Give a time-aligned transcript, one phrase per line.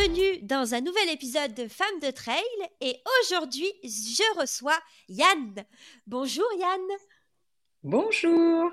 [0.00, 2.42] Bienvenue dans un nouvel épisode de Femmes de Trail
[2.80, 4.78] et aujourd'hui je reçois
[5.10, 5.54] Yann.
[6.06, 6.80] Bonjour Yann.
[7.82, 8.70] Bonjour.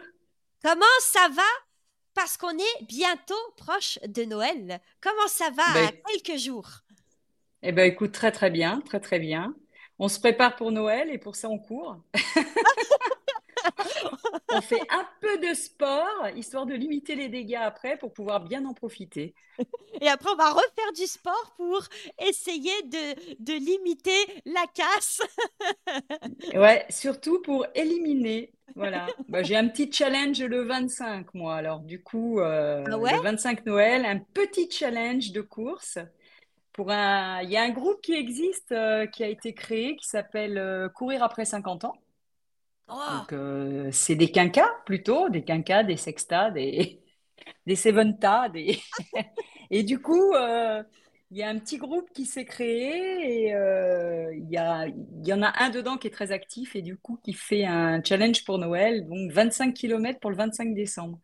[0.63, 1.41] Comment ça va?
[2.13, 4.79] Parce qu'on est bientôt proche de Noël.
[5.01, 6.69] Comment ça va Ben, à quelques jours?
[7.61, 9.53] Eh ben, écoute, très très bien, très très bien.
[9.99, 11.97] On se prépare pour Noël et pour ça on court.
[14.49, 18.65] On fait un peu de sport, histoire de limiter les dégâts après pour pouvoir bien
[18.65, 19.35] en profiter.
[20.01, 21.81] Et après on va refaire du sport pour
[22.19, 25.21] essayer de, de limiter la casse.
[26.53, 28.53] Ouais, surtout pour éliminer.
[28.75, 29.15] Voilà.
[29.27, 31.55] Bah, j'ai un petit challenge le 25, moi.
[31.55, 33.13] Alors, du coup, euh, Ah ouais?
[33.13, 35.97] le 25 Noël, un petit challenge de course.
[36.73, 37.41] Pour un...
[37.43, 40.89] Il y a un groupe qui existe, euh, qui a été créé, qui s'appelle euh,
[40.89, 41.95] Courir après 50 ans.
[42.89, 47.01] Oh, Donc, euh, c'est des quinquas plutôt, des quinquas, des sextas, des,
[47.67, 48.49] des seventas.
[48.49, 48.79] Des...
[49.71, 50.83] Et du coup, euh,
[51.31, 54.87] il y a un petit groupe qui s'est créé et euh, il y a,
[55.23, 58.01] y en a un dedans qui est très actif et du coup qui fait un
[58.03, 61.19] challenge pour Noël, donc 25 km pour le 25 décembre.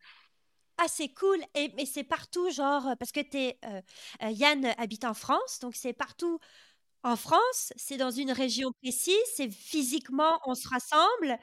[0.77, 1.39] Ah, c'est cool.
[1.55, 3.81] Et, mais c'est partout, genre, parce que euh,
[4.31, 6.39] Yann habite en France, donc c'est partout
[7.03, 11.37] en France, c'est dans une région précise, c'est physiquement, on se rassemble.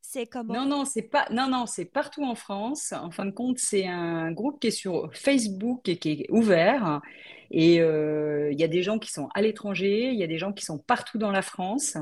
[0.00, 0.54] C'est comment?
[0.54, 2.92] Non, non, c'est pas, non, non, c'est partout en France.
[2.92, 7.00] En fin de compte, c'est un groupe qui est sur Facebook et qui est ouvert.
[7.50, 10.38] Et euh, il y a des gens qui sont à l'étranger, il y a des
[10.38, 11.96] gens qui sont partout dans la France.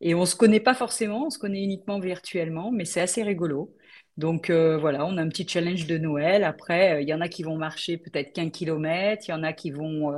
[0.00, 3.74] Et on se connaît pas forcément, on se connaît uniquement virtuellement, mais c'est assez rigolo.
[4.16, 6.44] Donc euh, voilà, on a un petit challenge de Noël.
[6.44, 9.42] Après, euh, il y en a qui vont marcher peut-être qu'un kilomètre, il y en
[9.42, 10.12] a qui vont,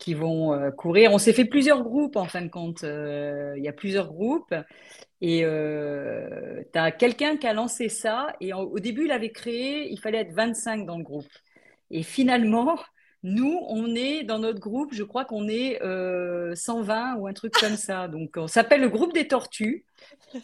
[0.00, 1.12] qui vont euh, courir.
[1.12, 2.82] On s'est fait plusieurs groupes en fin de compte.
[2.82, 4.54] Euh, il y a plusieurs groupes.
[5.20, 8.34] Et euh, tu as quelqu'un qui a lancé ça.
[8.40, 11.28] Et au début, il avait créé, il fallait être 25 dans le groupe.
[11.90, 12.78] Et finalement,
[13.22, 17.52] nous, on est dans notre groupe, je crois qu'on est euh, 120 ou un truc
[17.52, 18.08] comme ça.
[18.08, 19.84] Donc, on s'appelle le groupe des tortues.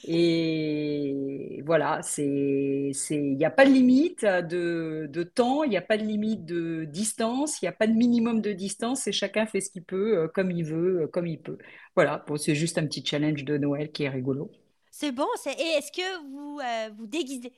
[0.06, 5.82] Et voilà, c'est, il n'y a pas de limite de, de temps, il n'y a
[5.82, 9.46] pas de limite de distance, il n'y a pas de minimum de distance et chacun
[9.46, 11.58] fait ce qu'il peut, euh, comme il veut, euh, comme il peut.
[11.94, 14.50] Voilà, bon, c'est juste un petit challenge de Noël qui est rigolo.
[14.90, 15.52] C'est bon, c'est...
[15.52, 17.52] Et est-ce que vous euh, vous déguisez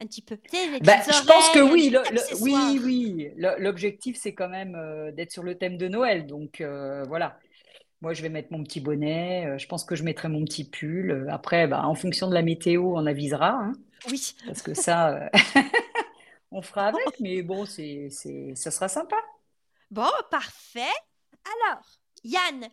[0.00, 0.36] un petit peu?
[0.36, 0.52] Petites
[0.82, 3.30] je pense que oui, le- le- oui, oui.
[3.58, 6.26] L'objectif, c'est quand même euh, d'être sur le thème de Noël.
[6.26, 7.38] Donc euh, voilà,
[8.00, 9.46] moi, je vais mettre mon petit bonnet.
[9.46, 11.26] euh, je pense que je mettrai mon petit pull.
[11.30, 13.72] Après, bah, en fonction de la météo, on avisera, hein,
[14.10, 14.34] Oui.
[14.46, 15.30] parce que ça,
[16.50, 17.20] on fera avec.
[17.20, 19.16] Mais bon, c'est, c'est, ça sera sympa.
[19.90, 20.80] Bon, parfait.
[21.44, 21.82] Alors,
[22.24, 22.68] Yann,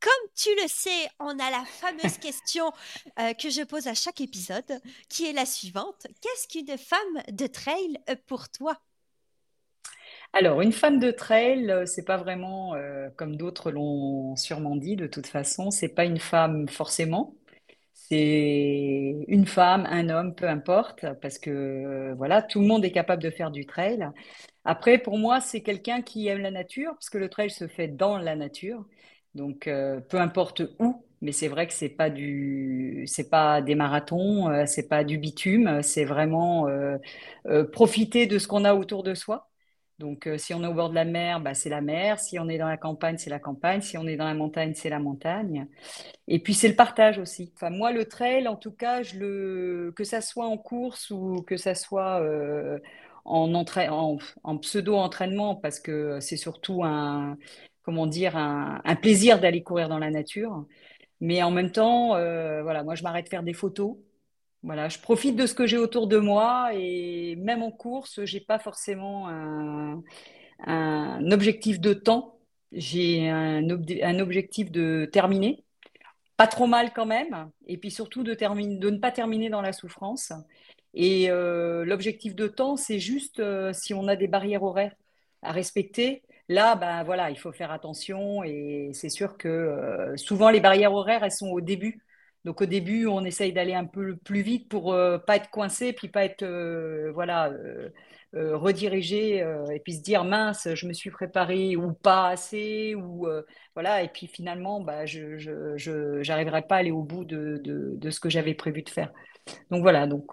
[0.00, 2.72] comme tu le sais, on a la fameuse question
[3.18, 6.06] euh, que je pose à chaque épisode, qui est la suivante.
[6.20, 8.78] Qu'est-ce qu'une femme de trail euh, pour toi?
[10.32, 14.96] Alors, une femme de trail, euh, c'est pas vraiment euh, comme d'autres l'ont sûrement dit.
[14.96, 17.34] De toute façon, c'est pas une femme forcément.
[17.94, 22.92] C'est une femme, un homme, peu importe, parce que euh, voilà, tout le monde est
[22.92, 24.08] capable de faire du trail.
[24.64, 27.88] Après, pour moi, c'est quelqu'un qui aime la nature, parce que le trail se fait
[27.88, 28.84] dans la nature.
[29.34, 32.10] Donc, euh, peu importe où, mais c'est vrai que c'est pas
[33.30, 36.96] pas des marathons, euh, c'est pas du bitume, c'est vraiment euh,
[37.46, 39.48] euh, profiter de ce qu'on a autour de soi.
[39.98, 42.18] Donc, euh, si on est au bord de la mer, bah, c'est la mer.
[42.18, 43.82] Si on est dans la campagne, c'est la campagne.
[43.82, 45.68] Si on est dans la montagne, c'est la montagne.
[46.28, 47.52] Et puis c'est le partage aussi.
[47.56, 49.02] Enfin, moi, le trail, en tout cas,
[49.96, 52.78] que ça soit en course ou que ça soit euh,
[53.24, 57.36] en pseudo-entraînement, parce que c'est surtout un,
[57.82, 60.66] comment dire, un, plaisir d'aller courir dans la nature.
[61.20, 63.96] Mais en même temps, euh, voilà, moi, je m'arrête faire des photos.
[64.62, 68.40] Voilà, je profite de ce que j'ai autour de moi et même en course, j'ai
[68.40, 70.02] pas forcément un,
[71.32, 72.38] objectif de temps.
[72.72, 75.64] J'ai un, ob- un objectif de terminer
[76.36, 79.74] pas trop mal quand même, et puis surtout de, de ne pas terminer dans la
[79.74, 80.32] souffrance.
[80.94, 84.94] Et euh, l'objectif de temps, c'est juste euh, si on a des barrières horaires
[85.42, 86.22] à respecter.
[86.50, 90.92] Là, ben voilà, il faut faire attention et c'est sûr que euh, souvent les barrières
[90.92, 92.02] horaires, elles sont au début.
[92.44, 95.92] Donc au début, on essaye d'aller un peu plus vite pour euh, pas être coincé,
[95.92, 97.50] puis pas être euh, voilà,
[98.34, 99.38] euh, rediriger
[99.72, 103.28] et puis se dire mince, je me suis préparée ou pas assez ou
[103.74, 105.36] voilà et puis finalement bah je
[106.22, 109.12] j'arriverai pas à aller au bout de, de, de ce que j'avais prévu de faire.
[109.70, 110.32] Donc voilà donc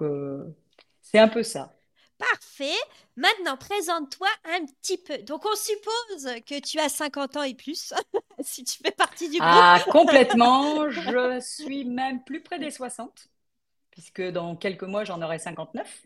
[1.01, 1.76] c'est un peu ça.
[2.17, 2.75] Parfait.
[3.15, 5.17] Maintenant, présente-toi un petit peu.
[5.19, 7.93] Donc, on suppose que tu as 50 ans et plus,
[8.39, 9.49] si tu fais partie du groupe.
[9.49, 10.89] Ah, complètement.
[10.89, 13.27] Je suis même plus près des 60,
[13.91, 16.03] puisque dans quelques mois, j'en aurai 59.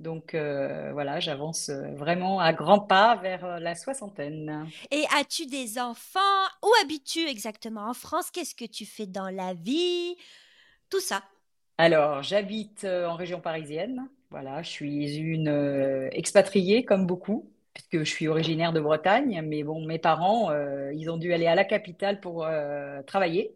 [0.00, 4.68] Donc euh, voilà, j'avance vraiment à grands pas vers la soixantaine.
[4.90, 6.18] Et as-tu des enfants?
[6.62, 8.30] Où habites-tu exactement en France?
[8.32, 10.16] Qu'est-ce que tu fais dans la vie?
[10.90, 11.22] Tout ça.
[11.78, 14.08] Alors, j'habite euh, en région parisienne.
[14.34, 19.40] Voilà, je suis une euh, expatriée comme beaucoup, puisque je suis originaire de Bretagne.
[19.46, 22.44] Mais bon, mes parents, euh, ils ont dû aller à la capitale pour
[23.06, 23.54] travailler.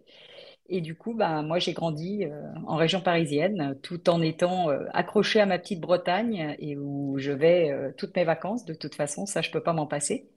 [0.69, 2.27] Et du coup, ben, moi, j'ai grandi
[2.65, 7.93] en région parisienne, tout en étant accrochée à ma petite Bretagne et où je vais
[7.97, 8.65] toutes mes vacances.
[8.65, 10.29] De toute façon, ça, je peux pas m'en passer.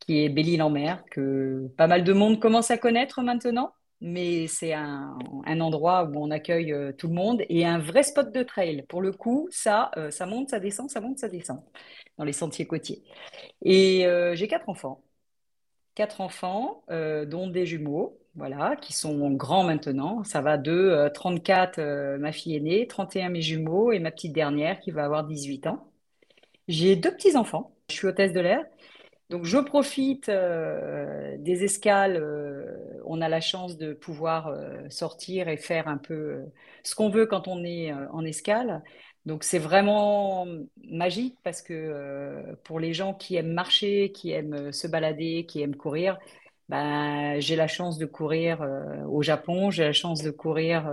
[0.00, 3.72] Qui est Belle-Île-en-Mer, que pas mal de monde commence à connaître maintenant
[4.02, 5.16] mais c'est un,
[5.60, 8.84] endroit où on accueille euh, tout le monde et un vrai spot de trail.
[8.88, 11.62] Pour le coup, ça, euh, ça monte, ça descend, ça monte, ça descend
[12.18, 13.02] dans les sentiers côtiers.
[13.62, 15.02] Et euh, j'ai quatre enfants.
[15.94, 20.24] Quatre enfants, dont des jumeaux, voilà, qui sont grands maintenant.
[20.24, 24.90] Ça va de 34, ma fille aînée, 31 mes jumeaux et ma petite dernière qui
[24.90, 25.92] va avoir 18 ans.
[26.68, 27.74] J'ai deux petits-enfants.
[27.90, 28.64] Je suis hôtesse de l'air
[29.30, 32.18] donc je profite euh, des escales.
[32.20, 36.44] Euh, on a la chance de pouvoir euh, sortir et faire un peu
[36.82, 38.82] ce qu'on veut quand on est en escale.
[39.24, 40.46] Donc c'est vraiment
[40.84, 45.76] magique parce que pour les gens qui aiment marcher, qui aiment se balader, qui aiment
[45.76, 46.18] courir,
[46.68, 48.66] ben, j'ai la chance de courir
[49.08, 50.90] au Japon, j'ai la chance de courir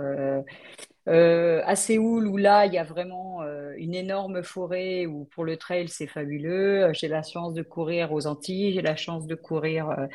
[1.08, 5.44] euh, à Séoul, où là, il y a vraiment euh, une énorme forêt, où pour
[5.44, 6.92] le trail, c'est fabuleux.
[6.92, 10.08] J'ai la chance de courir aux Antilles, j'ai la chance de courir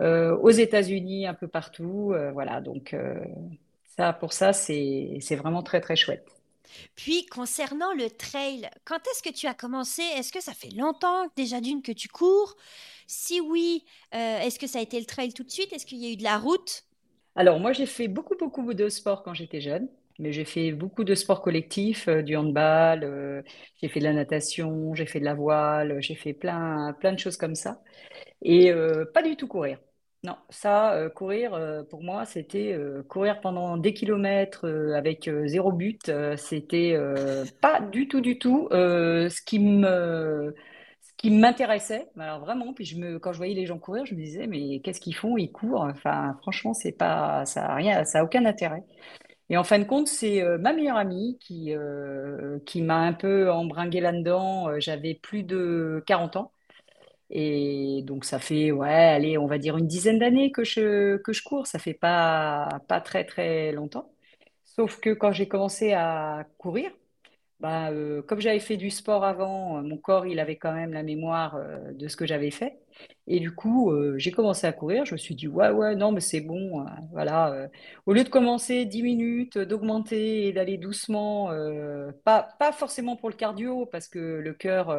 [0.00, 2.14] euh, aux États-Unis, un peu partout.
[2.32, 2.96] voilà, donc
[3.96, 6.26] ça, pour ça, c'est vraiment très, très chouette.
[6.96, 10.02] Puis, concernant le trail, quand est-ce que tu as commencé?
[10.02, 12.56] Est-ce que ça fait longtemps déjà d'une que tu cours?
[13.06, 15.72] Si oui, est-ce que ça a été le trail tout de suite?
[15.72, 16.82] Est-ce qu'il y a eu de la route?
[17.36, 19.88] Alors moi j'ai fait beaucoup beaucoup de sport quand j'étais jeune.
[20.18, 23.42] Mais j'ai fait beaucoup de sports collectifs, euh, du handball, euh,
[23.80, 27.18] j'ai fait de la natation, j'ai fait de la voile, j'ai fait plein, plein de
[27.18, 27.82] choses comme ça.
[28.42, 29.78] Et euh, pas du tout courir.
[30.24, 32.76] Non, ça, courir, pour moi, c'était
[33.08, 34.66] courir pendant des kilomètres
[34.96, 36.10] avec zéro but.
[36.36, 36.96] c'était
[37.60, 39.40] pas du tout, du tout ce
[41.16, 42.08] qui m'intéressait.
[42.18, 44.80] Alors vraiment, puis je me, quand je voyais les gens courir, je me disais, mais
[44.80, 45.36] qu'est-ce qu'ils font?
[45.36, 45.82] Ils courent.
[45.82, 48.82] Enfin, franchement, pas, ça a aucun intérêt.
[49.48, 53.12] Et en fin de compte, c'est euh, ma meilleure amie qui, euh, qui m'a un
[53.12, 54.68] peu embringué là-dedans.
[54.68, 56.52] Euh, j'avais plus de 40 ans.
[57.30, 61.32] Et donc, ça fait, ouais, allez, on va dire une dizaine d'années que je, que
[61.32, 61.66] je cours.
[61.66, 64.10] Ça fait pas, pas très, très longtemps.
[64.64, 66.90] Sauf que quand j'ai commencé à courir,
[67.60, 67.90] bah,
[68.26, 71.58] comme j'avais fait du sport avant, mon corps, il avait quand même la mémoire
[71.94, 72.78] de ce que j'avais fait.
[73.26, 75.04] Et du coup, euh, j'ai commencé à courir.
[75.04, 76.80] Je me suis dit, ouais, ouais, non, mais c'est bon.
[76.82, 77.52] Euh, voilà.
[77.52, 77.68] Euh.
[78.06, 81.50] au lieu de commencer 10 minutes, d'augmenter et d'aller doucement,
[82.24, 84.94] pas, pas forcément pour le cardio, parce que le cœur,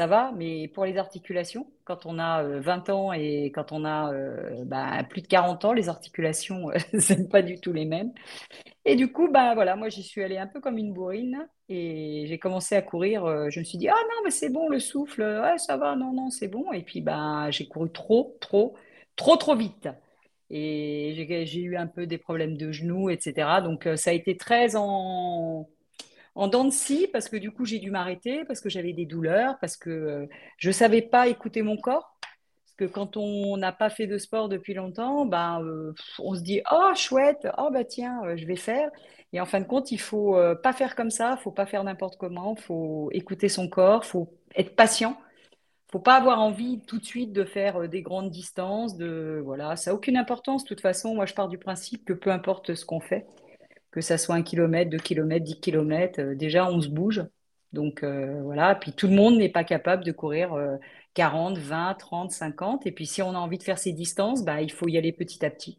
[0.00, 4.10] ça va, mais pour les articulations, quand on a 20 ans et quand on a
[4.64, 8.10] bah, plus de 40 ans, les articulations, ce n'est pas du tout les mêmes.
[8.86, 12.24] Et du coup, bah voilà, moi j'y suis allée un peu comme une bourrine et
[12.26, 13.26] j'ai commencé à courir.
[13.26, 15.22] Euh, je me suis dit, ah non, mais c'est bon, le souffle,
[15.58, 16.72] ça va, non, non, c'est bon.
[16.72, 18.74] Et puis bah, j'ai couru trop, trop,
[19.16, 19.86] trop, trop vite.
[20.48, 21.12] Et
[21.46, 23.60] j'ai eu un peu des problèmes de genoux, etc.
[23.62, 25.68] Donc euh, ça a été très en,
[26.40, 29.58] en dents de parce que du coup j'ai dû m'arrêter, parce que j'avais des douleurs,
[29.60, 32.16] parce que euh, je ne savais pas écouter mon corps
[32.78, 36.62] que quand on n'a pas fait de sport depuis longtemps, ben, euh, on se dit
[36.72, 38.90] oh chouette, oh bah tiens, euh, je vais faire.
[39.34, 41.84] Et en fin de compte, il faut euh, pas faire comme ça, faut pas faire
[41.84, 45.18] n'importe comment, faut écouter son corps, faut être patient.
[45.92, 49.90] Faut pas avoir envie tout de suite de faire des grandes distances, de voilà, ça
[49.90, 50.64] n'a aucune importance.
[50.64, 53.26] De toute façon, moi je pars du principe que peu importe ce qu'on fait,
[53.90, 57.24] que ça soit un kilomètre, deux kilomètres, dix kilomètres, déjà on se bouge.
[57.72, 60.56] Donc voilà, puis tout le monde n'est pas capable de courir
[61.14, 62.86] 40, 20, 30, 50.
[62.86, 65.12] Et puis si on a envie de faire ces distances, bah, il faut y aller
[65.12, 65.78] petit à petit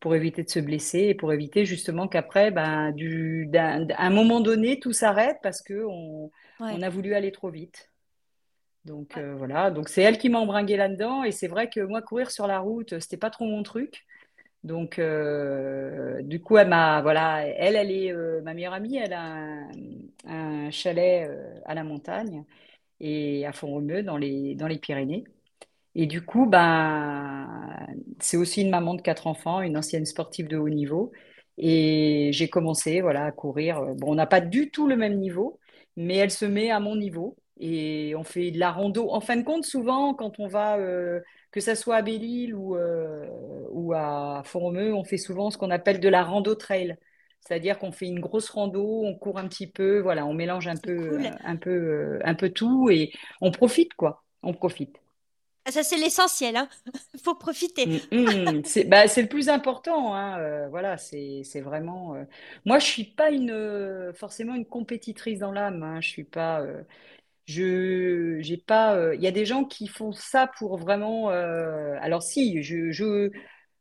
[0.00, 2.52] pour éviter de se blesser et pour éviter justement qu'après,
[2.92, 7.90] du, d'un, un moment donné, tout s'arrête parce qu'on on a voulu aller trop vite.
[8.84, 12.02] Donc euh, voilà, donc c'est elle qui m'a embringué là-dedans et c'est vrai que moi
[12.02, 14.04] courir sur la route, c'était pas trop mon truc.
[14.64, 18.96] Donc, euh, du coup, elle m'a, voilà, elle, elle est euh, ma meilleure amie.
[18.96, 19.68] Elle a
[20.26, 22.44] un, chalet euh, à la montagne
[23.00, 25.24] et à Font-Romeu dans les, dans les Pyrénées.
[25.94, 27.48] Et du coup, ben,
[28.20, 31.12] c'est aussi une maman de quatre enfants, une ancienne sportive de haut niveau.
[31.58, 33.82] Et j'ai commencé, voilà, à courir.
[33.96, 35.60] Bon, on n'a pas du tout le même niveau,
[35.96, 37.36] mais elle se met à mon niveau.
[37.60, 39.10] Et on fait de la rando.
[39.10, 40.78] En fin de compte, souvent, quand on va,
[41.54, 43.28] que ça soit à Belle-Île ou, euh,
[43.70, 46.96] ou à Font-Romeu, on fait souvent ce qu'on appelle de la rando trail.
[47.40, 50.78] C'est-à-dire qu'on fait une grosse rando, on court un petit peu, voilà, on mélange un
[50.78, 51.30] peu, Cool.
[51.44, 54.24] un peu, euh, un peu tout et on profite, quoi.
[54.42, 54.98] On profite.
[55.66, 56.68] Ah, Ça, c'est l'essentiel, hein.
[57.24, 57.90] Faut profiter.
[58.12, 58.62] Mm, mm.
[58.64, 62.14] C'est bah, c'est le plus important, hein, euh, voilà, c'est vraiment.
[62.14, 62.24] euh,
[62.64, 65.82] Moi, je suis pas une euh, forcément une compétitrice dans l'âme.
[65.82, 66.60] hein, je suis pas.
[66.62, 66.82] euh,
[67.46, 68.96] Je j'ai pas.
[68.96, 71.30] euh, Il y a des gens qui font ça pour vraiment.
[71.30, 73.30] euh, Alors si, je je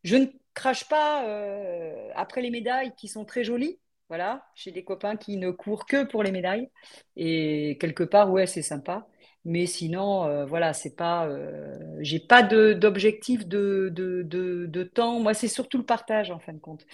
[0.04, 3.80] je ne crache pas euh, après les médailles qui sont très jolies.
[4.10, 6.70] Voilà, j'ai des copains qui ne courent que pour les médailles
[7.16, 9.08] et quelque part, ouais, c'est sympa.
[9.46, 11.28] Mais sinon, voilà, c'est pas,
[12.00, 15.20] j'ai pas d'objectif de, de, de, de temps.
[15.20, 16.86] Moi, c'est surtout le partage en fin de compte.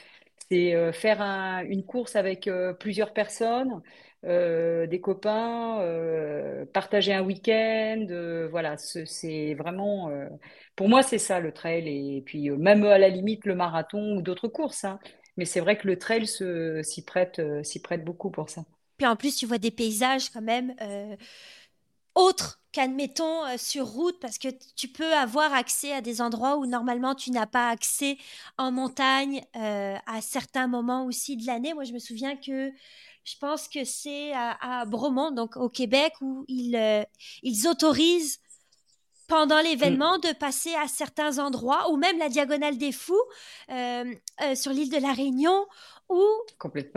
[0.52, 2.50] C'est faire un- une course avec
[2.80, 3.82] plusieurs personnes,
[4.26, 8.06] euh, des copains, euh, partager un week-end.
[8.10, 10.10] euh, voilà, c'est vraiment,
[10.76, 12.18] pour moi, c'est ça le trail.
[12.18, 14.84] Et puis, même à la limite, le marathon ou d'autres courses.
[14.84, 15.00] hein.
[15.38, 17.42] Mais c'est vrai que le trail s'y prête,
[17.84, 18.64] prête beaucoup pour ça.
[18.98, 20.76] Puis en plus, tu vois des paysages quand même
[22.16, 26.66] autres qu'admettons euh, sur route, parce que tu peux avoir accès à des endroits où
[26.66, 28.18] normalement tu n'as pas accès
[28.58, 31.74] en montagne euh, à certains moments aussi de l'année.
[31.74, 32.72] Moi, je me souviens que
[33.24, 37.04] je pense que c'est à, à Bromont, donc au Québec, où ils, euh,
[37.44, 38.39] ils autorisent
[39.28, 43.22] pendant Mm, l'événement de passer à certains endroits, ou même la Diagonale des Fous
[44.56, 45.68] sur l'île de la Réunion,
[46.10, 46.24] où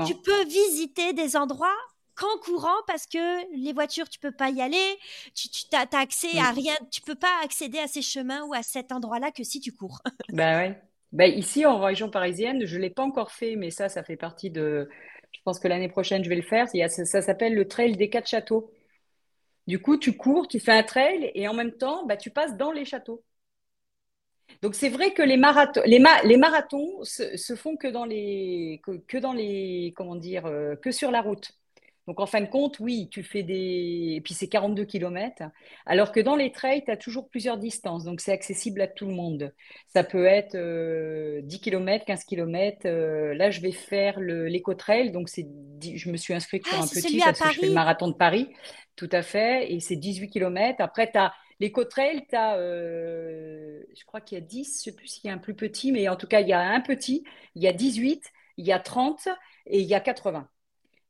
[0.06, 1.76] tu peux visiter des endroits
[2.22, 3.18] qu'en courant parce que
[3.56, 4.98] les voitures, tu peux pas y aller,
[5.34, 8.62] tu, tu t'as accès à rien, tu peux pas accéder à ces chemins ou à
[8.62, 10.00] cet endroit-là que si tu cours.
[10.28, 10.80] Bah ouais.
[11.12, 14.16] Bah ici, en région parisienne, je ne l'ai pas encore fait, mais ça, ça fait
[14.16, 14.88] partie de...
[15.32, 16.66] Je pense que l'année prochaine, je vais le faire.
[16.74, 18.70] Il y a- ça, ça s'appelle le trail des quatre châteaux.
[19.66, 22.56] Du coup, tu cours, tu fais un trail et en même temps, bah, tu passes
[22.56, 23.24] dans les châteaux.
[24.62, 28.04] Donc c'est vrai que les marathons, les, ma- les marathons se, se font que dans
[28.04, 31.52] les, que, que dans les, comment dire, euh, que sur la route.
[32.08, 35.44] Donc en fin de compte, oui, tu fais des, et puis c'est 42 kilomètres,
[35.86, 39.06] alors que dans les trails, tu as toujours plusieurs distances, donc c'est accessible à tout
[39.06, 39.54] le monde.
[39.86, 42.88] Ça peut être euh, 10 km, 15 km.
[42.88, 45.46] là, je vais faire l'éco-trail, donc c'est,
[45.80, 48.14] je me suis inscrite sur Ah, un petit parce que je fais le marathon de
[48.14, 48.48] Paris,
[48.96, 50.80] tout à fait, et c'est 18 kilomètres.
[50.80, 54.96] Après, tu as l'éco-trail, tu as, je crois qu'il y a 10, je ne sais
[54.96, 56.80] plus s'il y a un plus petit, mais en tout cas, il y a un
[56.80, 57.22] petit,
[57.54, 58.24] il y a 18,
[58.56, 59.28] il y a 30
[59.66, 60.48] et il y a 80.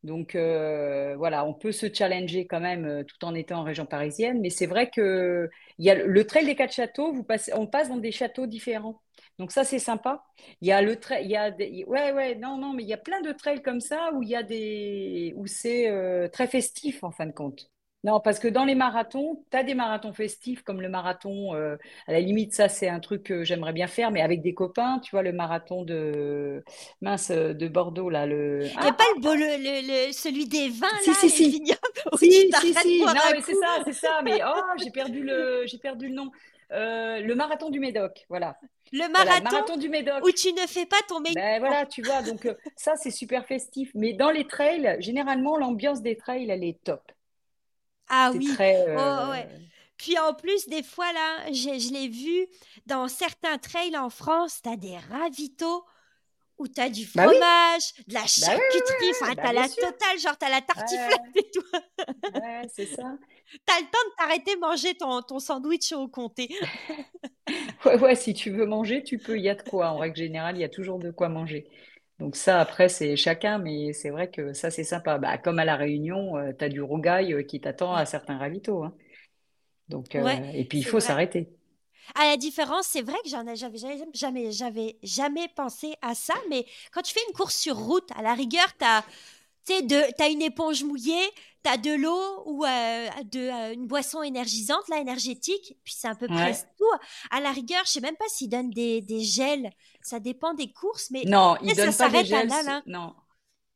[0.03, 3.87] Donc euh, voilà, on peut se challenger quand même euh, tout en étant en région
[3.87, 7.23] parisienne, mais c'est vrai que il y a le, le trail des quatre châteaux, vous
[7.23, 9.01] passez, on passe dans des châteaux différents.
[9.39, 10.25] Donc ça c'est sympa.
[10.61, 12.89] Il y a le trail, il y a des, ouais ouais non non, mais il
[12.89, 16.29] y a plein de trails comme ça où il y a des où c'est euh,
[16.29, 17.71] très festif en fin de compte.
[18.05, 21.77] Non, parce que dans les marathons, tu as des marathons festifs comme le marathon, euh,
[22.09, 24.99] à la limite, ça c'est un truc que j'aimerais bien faire, mais avec des copains,
[24.99, 26.65] tu vois, le marathon de
[27.01, 28.73] mince de Bordeaux, là, le...
[28.77, 31.15] Il n'y a Ah, pas le, beau- le, le- le- celui des vins, si, là,
[31.15, 31.51] si, si.
[31.51, 31.79] vignobles,
[32.13, 33.13] où Si, si, si.
[33.13, 34.21] Non, mais c'est ça, c'est ça.
[34.23, 36.31] Mais oh, j'ai perdu le, perdu le nom.
[36.73, 38.25] Euh, le marathon du Médoc.
[38.29, 38.57] Voilà.
[38.93, 39.89] Le Voilà, le marathon du
[40.21, 40.33] où Médoc.
[40.33, 41.61] tu ne fais pas ton Ben maigrissement.
[41.61, 42.23] voilà, tu vois.
[42.23, 43.91] Donc, euh, ça, c'est super festif.
[43.95, 47.03] Mais dans les trails, généralement, l'ambiance des trails, elle est top.
[48.15, 48.87] Ah oui, très.
[48.95, 49.49] oh ouais.
[49.49, 49.59] euh,
[49.99, 52.47] Puis en plus, des fois, là, je, l'ai vu
[52.87, 55.85] dans certains trails en France, t'as des ravitaux
[56.59, 59.69] où t'as du Bah oui, fromage, de la bah charcuterie, enfin, Bah t'as bien la
[59.69, 59.83] sûr.
[59.89, 61.63] totale, genre t'as la tartiflette et tout.
[62.35, 63.19] ouais, c'est ça.
[63.67, 66.55] T'as le temps de t'arrêter manger ton, ton sandwich au comté.
[67.85, 69.37] Ouais, ouais, si tu veux manger, tu peux.
[69.37, 69.89] Il y a de quoi.
[69.91, 71.67] En règle générale, il y a toujours de quoi manger.
[72.23, 75.19] Donc ça, après, c'est chacun, mais c'est vrai que ça, c'est sympa.
[75.19, 78.85] Bah, comme à La Réunion, tu as du rougail euh, qui t'attend à certains ravitaux.
[78.85, 78.95] hein.
[79.89, 81.51] Donc, ouais, euh, et puis, il faut s'arrêter.
[82.15, 86.15] À la différence, c'est vrai que j'en ai, j'avais jamais, jamais, j'avais jamais pensé à
[86.15, 88.67] ça, mais quand tu fais une course sur route, à la rigueur,
[89.67, 91.31] tu de, t'as une éponge mouillée,
[91.63, 96.15] t'as de l'eau ou euh, de, euh, une boisson énergisante, là, énergétique, puis c'est à
[96.15, 96.67] peu près Ouais.
[96.79, 96.85] tout.
[97.31, 99.71] À la rigueur, je sais même pas s'ils donnent des, des gels,
[100.03, 102.51] ça dépend des courses, mais Non, tu ils donnent pas des gels.
[102.51, 102.83] ce- là.
[102.87, 103.15] Non.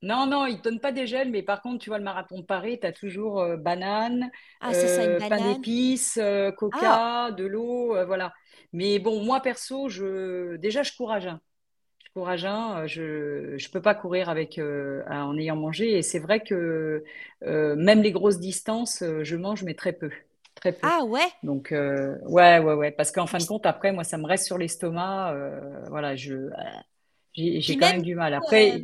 [0.03, 2.45] Non, non, ils donnent pas des gels, mais par contre, tu vois, le marathon de
[2.47, 5.41] Paris, tu as toujours euh, banane, Ah, ça, euh, pain banane.
[5.41, 8.33] d'épices, euh, Ah, coca, de l'eau, voilà.
[8.73, 10.57] Mais bon, moi, perso, je...
[10.57, 11.13] déjà, je cours
[12.17, 15.99] cours à jeun, je ne peux pas courir avec, en ayant mangé.
[15.99, 17.05] Et c'est vrai que
[17.43, 20.11] même les grosses distances, je mange, mais très peu.
[20.55, 20.89] Très peu.
[20.91, 21.27] Ah ouais?
[21.43, 22.91] Donc, ouais, ouais, ouais.
[22.91, 25.35] Parce qu'en fin de compte, après, moi, ça me reste sur l'estomac.
[25.91, 26.49] voilà, je,
[27.35, 28.33] j'ai quand même du mal.
[28.35, 28.83] Après,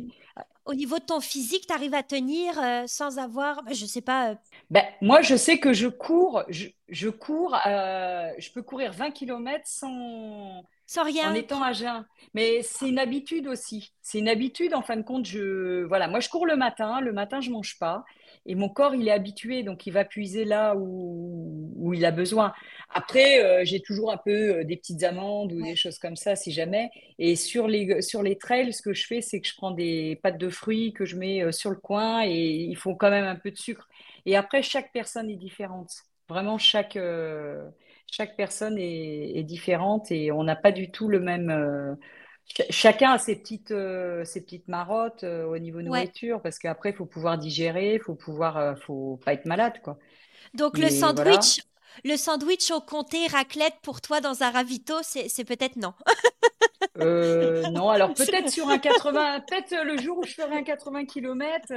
[0.65, 4.01] au niveau de ton physique, tu arrives à tenir euh, sans avoir, bah, je sais
[4.01, 4.31] pas.
[4.31, 4.35] Euh,
[4.69, 9.61] ben, moi, je sais que je cours, je, cours, euh, je peux courir 20 km
[9.65, 10.63] sans,
[10.93, 11.31] sans rien.
[11.31, 12.05] En étant à jeun.
[12.33, 13.93] Mais c'est une habitude aussi.
[14.01, 15.25] C'est une habitude, en fin de compte.
[15.25, 17.01] Je, voilà, moi, je cours le matin.
[17.01, 18.03] Le matin, je mange pas.
[18.45, 22.11] Et mon corps, il est habitué, donc il va puiser là où, où il a
[22.11, 22.53] besoin.
[22.89, 26.35] Après, euh, j'ai toujours un peu euh, des petites amandes ou des choses comme ça,
[26.35, 26.89] si jamais.
[27.19, 30.19] Et sur les, sur les trails, ce que je fais, c'est que je prends des
[30.21, 33.25] pâtes de fruits que je mets euh, sur le coin et il faut quand même
[33.25, 33.87] un peu de sucre.
[34.25, 35.91] Et après, chaque personne est différente.
[36.29, 36.97] Vraiment, chaque,
[38.15, 41.97] chaque personne est, est, différente et on n'a pas du tout le même
[42.69, 46.95] chacun a ses petites, euh, ses petites marottes euh, au niveau nourriture, parce qu'après, il
[46.95, 49.97] faut pouvoir digérer, il faut pouvoir, euh, faut pas être malade, quoi.
[50.53, 51.61] Donc le sandwich,
[52.03, 55.93] le sandwich au comté raclette pour toi dans un ravito, c'est peut-être non.
[56.99, 61.73] non, alors peut-être sur un 80, peut-être le jour où je ferai un 80 km,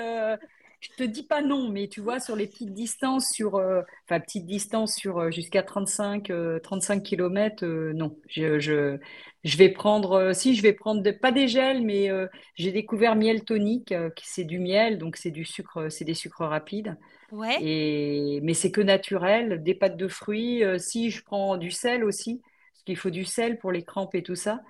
[0.80, 4.20] je te dis pas non, mais tu vois, sur les petites distances, sur, euh, enfin,
[4.20, 6.30] petites distances sur euh, jusqu'à 35,
[6.62, 8.16] 35 km, non.
[8.28, 8.98] Je, je,
[9.42, 12.10] je, vais prendre, euh, si, je vais prendre, pas des gels, mais
[12.54, 16.96] j'ai découvert miel tonique, c'est du miel, donc c'est du sucre, c'est des sucres rapides.
[17.32, 17.56] Ouais.
[17.60, 20.62] Et, mais c'est que naturel, des pâtes de fruits.
[20.78, 22.42] si, je prends du sel aussi,
[22.72, 24.60] parce qu'il faut du sel pour les crampes et tout ça.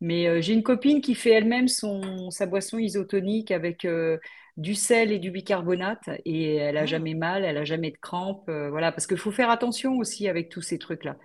[0.00, 3.84] Mais j'ai une copine qui fait elle-même son, sa boisson isotonique avec
[4.58, 6.86] du sel et du bicarbonate et elle a ah.
[6.86, 10.28] jamais mal, elle a jamais de crampes, euh, voilà, parce qu'il faut faire attention aussi
[10.28, 11.16] avec tous ces trucs-là.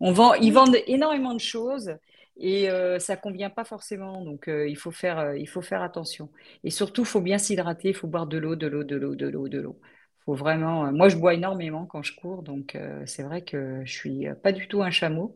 [0.00, 1.94] On vend, ils vendent énormément de choses
[2.36, 6.30] et euh, ça convient pas forcément, donc euh, il faut faire, il faut faire attention.
[6.64, 9.14] Et surtout, il faut bien s'hydrater, il faut boire de l'eau, de l'eau, de l'eau,
[9.14, 9.80] de l'eau, de l'eau.
[10.24, 10.92] Faut vraiment.
[10.92, 14.68] moi, je bois énormément quand je cours, donc c'est vrai que je suis pas du
[14.68, 15.34] tout un chameau,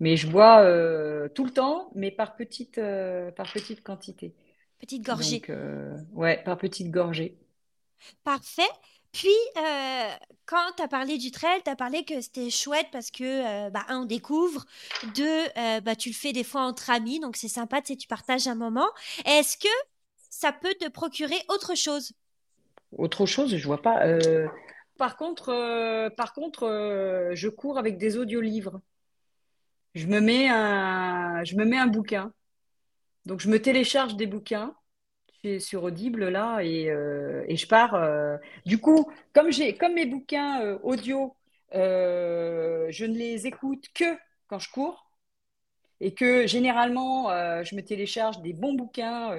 [0.00, 0.62] mais je bois
[1.34, 2.80] tout le temps, mais par petite,
[3.36, 4.34] par petite quantité.
[4.84, 5.40] Petite gorgée.
[5.48, 7.38] Euh, ouais, par petite gorgée.
[8.22, 8.68] Parfait.
[9.12, 10.10] Puis, euh,
[10.44, 13.70] quand tu as parlé du trail, tu as parlé que c'était chouette parce que, euh,
[13.70, 14.66] bah, un, on découvre,
[15.14, 15.44] deux,
[15.82, 18.46] bah, tu le fais des fois entre amis, donc c'est sympa, tu sais, tu partages
[18.46, 18.88] un moment.
[19.24, 19.72] Est-ce que
[20.28, 22.12] ça peut te procurer autre chose?
[22.92, 24.04] Autre chose, je vois pas.
[24.98, 28.82] Par contre, par contre je cours avec des audiolivres.
[29.94, 32.34] Je me mets un, je me mets un bouquin.
[33.26, 34.74] Donc, je me télécharge des bouquins
[35.58, 37.94] sur Audible là et, euh, je pars.
[37.94, 41.36] Euh, du coup, comme j'ai comme mes bouquins euh, audio,
[41.72, 44.04] je ne les écoute que
[44.48, 45.10] quand je cours
[46.00, 47.30] et que généralement
[47.64, 49.36] je me télécharge des bons bouquins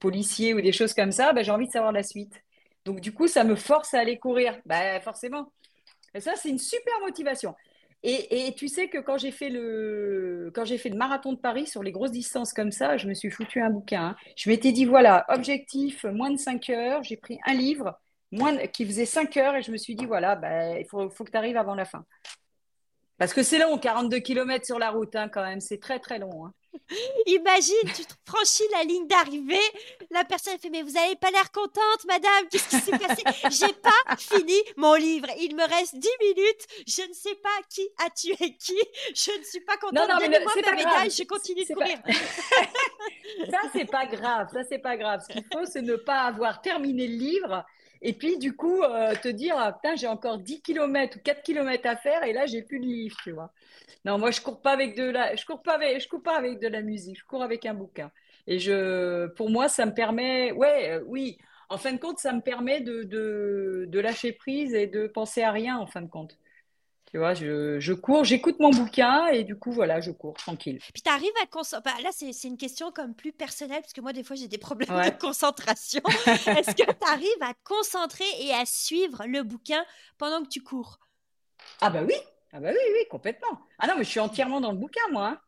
[0.00, 2.42] policiers ou des choses comme ça, ben, j'ai envie de savoir la suite.
[2.84, 4.60] Donc du coup, ça me force à aller courir.
[4.66, 5.52] Ben, forcément.
[6.14, 7.54] Et ça, c'est une super motivation.
[8.04, 11.68] Et, tu sais que quand j'ai fait le quand j'ai fait le marathon de Paris
[11.68, 14.08] sur les grosses distances comme ça, je me suis foutu un bouquin.
[14.08, 14.16] Hein.
[14.36, 17.02] Je m'étais dit voilà, objectif moins de 5 heures.
[17.04, 17.96] J'ai pris un livre
[18.32, 21.22] moins qui faisait 5 heures et je me suis dit voilà, bah, il faut, faut
[21.22, 22.04] que tu arrives avant la fin.
[23.18, 26.18] Parce que c'est long, 42 km sur la route hein, quand même, c'est très très
[26.18, 26.46] long.
[26.46, 26.52] Hein.
[27.26, 29.58] Imagine, tu franchis la ligne d'arrivée,
[30.10, 33.22] la personne fait Mais vous n'avez pas l'air contente, madame, qu'est-ce qui s'est passé?
[33.50, 37.88] J'ai pas fini mon livre, il me reste 10 minutes, je ne sais pas qui
[38.04, 38.78] a tué qui,
[39.14, 41.98] je ne suis pas contente, donnez-moi ma médaille, je continue de courir.
[43.50, 45.20] ça, c'est pas grave, ça, c'est pas grave.
[45.26, 47.64] Ce qu'il faut, c'est ne pas avoir terminé le livre.
[48.02, 51.42] Et puis, du coup, euh, te dire, ah, putain, j'ai encore 10 km ou 4
[51.42, 53.52] km à faire et là, j'ai plus de livre, tu vois.
[54.04, 56.58] Non, moi, je cours pas avec de la, je cours pas avec, cours pas avec
[56.58, 57.18] de la musique.
[57.18, 58.10] Je cours avec un bouquin.
[58.48, 61.38] Et je, pour moi, ça me permet, ouais, euh, oui.
[61.68, 65.52] En fin de compte, ça me permet de, de, lâcher prise et de penser à
[65.52, 66.36] rien, en fin de compte.
[67.12, 70.78] Tu vois, je, je cours, j'écoute mon bouquin et du coup, voilà, je cours tranquille.
[70.94, 71.92] Puis tu arrives à concentrer.
[71.92, 74.56] Bah, là, c'est une question comme plus personnelle, parce que moi, des fois, j'ai des
[74.56, 76.00] problèmes de concentration.
[76.26, 79.84] Est-ce que tu arrives à te concentrer et à suivre le bouquin
[80.16, 81.00] pendant que tu cours?
[81.82, 82.14] Ah, bah oui,
[82.54, 83.60] ah bah oui, oui, complètement.
[83.78, 85.28] Ah non, mais je suis entièrement dans le bouquin, moi.
[85.28, 85.40] Hein.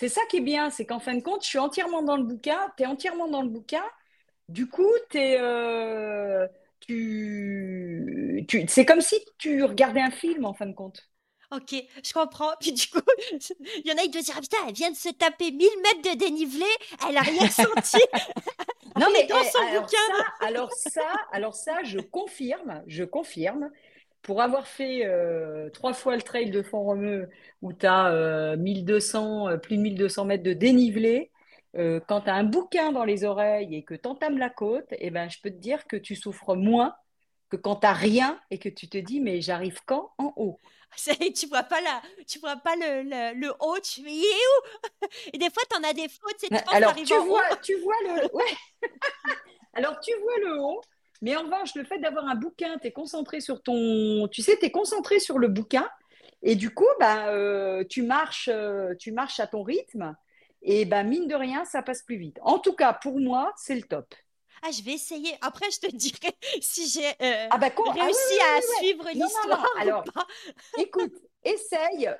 [0.00, 2.22] C'est ça qui est bien, c'est qu'en fin de compte, je suis entièrement dans le
[2.22, 3.82] bouquin, tu es entièrement dans le bouquin.
[4.48, 6.46] Du coup, es, euh,
[6.80, 11.08] tu, tu, c'est comme si tu regardais un film, en fin de compte.
[11.50, 11.74] Ok,
[12.04, 12.52] je comprends.
[12.60, 13.00] Puis du coup,
[13.32, 15.58] il y en a qui doivent dire ah, putain, elle vient de se taper 1000
[15.82, 16.66] mètres de dénivelé,
[17.08, 17.98] elle a rien senti.
[18.96, 19.96] non mais dans son alors bouquin.
[20.16, 23.70] Ça, alors ça, alors ça, je confirme, je confirme
[24.22, 27.28] pour avoir fait euh, trois fois le trail de Font-Romeu,
[27.62, 31.30] où tu as 1200, plus de 1200 mètres de dénivelé,
[31.76, 34.86] euh, quand tu as un bouquin dans les oreilles et que tu entames la côte,
[34.90, 36.94] eh ben, je peux te dire que tu souffres moins
[37.48, 40.12] que quand tu n'as rien et que tu te dis, mais j'arrive quand?
[40.18, 40.58] En haut
[41.36, 44.26] tu vois pas la, tu vois pas le, le, le haut, tu fais, il est
[44.26, 45.06] où?
[45.32, 48.28] Et des fois, tu en as des fautes, c'est Alors, tu vois, tu vois le...
[48.34, 48.56] Ouais.
[49.74, 50.80] Alors, tu vois le haut,
[51.20, 54.28] mais en revanche, le fait d'avoir un bouquin, tu es concentré sur ton...
[54.28, 55.88] Tu sais, tu es concentré sur le bouquin,
[56.42, 60.16] et du coup, bah, euh, tu, marches, euh, tu marches à ton rythme,
[60.62, 62.38] et bah, mine de rien, ça passe plus vite.
[62.42, 64.14] En tout cas, pour moi, c'est le top.
[64.62, 65.34] Ah, je vais essayer.
[65.40, 69.66] Après, je te dirai si j'ai euh, ah bah, ah réussi à suivre l'histoire.
[69.78, 70.26] Alors, pas.
[70.78, 72.10] écoute, essaye.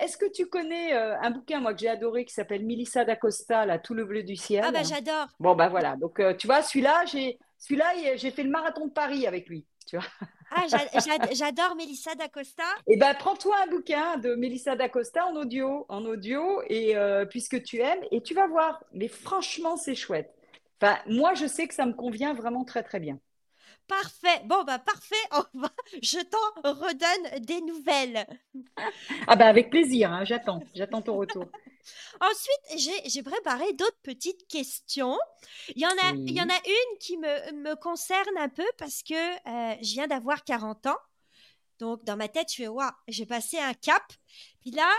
[0.00, 3.78] Est-ce que tu connais un bouquin, moi, que j'ai adoré, qui s'appelle Melissa d'Acosta, là,
[3.78, 4.64] Tout le bleu du ciel?
[4.66, 5.26] Ah, bah, j'adore.
[5.40, 5.96] Bon, bah voilà.
[5.96, 9.66] Donc, tu vois, celui-là, j'ai celui-là, j'ai fait le marathon de Paris avec lui.
[9.86, 10.06] Tu vois
[10.50, 10.66] ah,
[11.32, 12.62] j'adore Mélissa d'Acosta.
[12.86, 17.62] Eh ben, prends-toi un bouquin de Mélissa d'Acosta en audio, en audio, et euh, puisque
[17.62, 18.82] tu aimes, et tu vas voir.
[18.92, 20.32] Mais franchement, c'est chouette.
[20.80, 23.18] Enfin, moi, je sais que ça me convient vraiment très très bien.
[23.88, 24.42] Parfait.
[24.46, 25.14] Bon, bah parfait.
[26.02, 28.26] Je t'en redonne des nouvelles.
[29.28, 30.24] Ah bah avec plaisir, hein.
[30.24, 30.60] j'attends.
[30.74, 31.44] J'attends ton retour.
[32.20, 35.16] Ensuite, j'ai préparé d'autres petites questions.
[35.76, 38.66] Il y, en a, il y en a une qui me, me concerne un peu
[38.76, 40.98] parce que euh, je viens d'avoir 40 ans.
[41.78, 44.02] Donc, dans ma tête, je fais, waouh, j'ai passé un cap.
[44.62, 44.90] Puis là,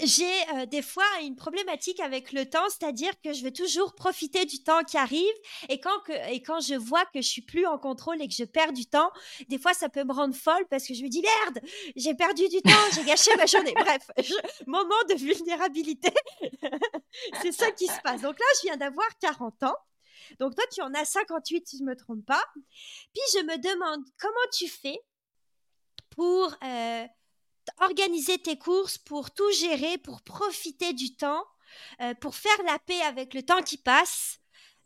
[0.00, 4.44] j'ai euh, des fois une problématique avec le temps, c'est-à-dire que je veux toujours profiter
[4.44, 5.34] du temps qui arrive
[5.68, 8.34] et quand, que, et quand je vois que je suis plus en contrôle et que
[8.34, 9.10] je perds du temps,
[9.48, 11.60] des fois ça peut me rendre folle parce que je me dis merde,
[11.94, 13.72] j'ai perdu du temps, j'ai gâché ma journée.
[13.78, 14.10] Bref,
[14.66, 16.12] moment de vulnérabilité,
[17.42, 18.20] c'est ça qui se passe.
[18.20, 19.76] Donc là, je viens d'avoir 40 ans.
[20.40, 22.42] Donc toi, tu en as 58 si je me trompe pas.
[22.54, 24.98] Puis je me demande comment tu fais
[26.10, 26.54] pour...
[26.64, 27.06] Euh,
[27.80, 31.44] organiser tes courses, pour tout gérer, pour profiter du temps,
[32.00, 34.40] euh, pour faire la paix avec le temps qui passe.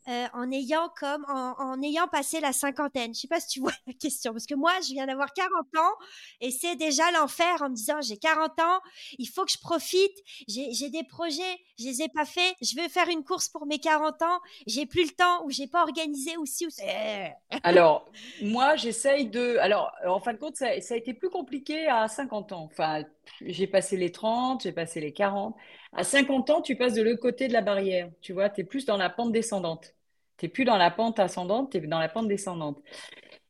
[0.08, 3.14] Euh, en ayant comme en, ayant passé la cinquantaine.
[3.14, 5.50] Je sais pas si tu vois la question parce que moi je viens d'avoir 40
[5.76, 5.94] ans
[6.40, 8.80] et c'est déjà l'enfer en me disant j'ai 40 ans,
[9.18, 10.16] il faut que je profite,
[10.46, 11.42] j'ai des projets,
[11.78, 14.86] je les ai pas faits, je veux faire une course pour mes 40 ans, j'ai
[14.86, 16.70] plus le temps ou j'ai pas organisé aussi ou
[17.62, 21.86] Alors moi j'essaye de alors en fin de compte ça, ça a été plus compliqué
[21.86, 22.68] à 50 ans.
[22.70, 23.04] Enfin
[23.42, 25.54] j'ai passé les 30, j'ai passé les 40.
[25.92, 28.10] À 50 ans, tu passes de l'autre côté de la barrière.
[28.20, 29.94] Tu vois, tu es plus dans la pente descendante.
[30.38, 32.82] Tu n'es plus dans la pente ascendante, tu es dans la pente descendante.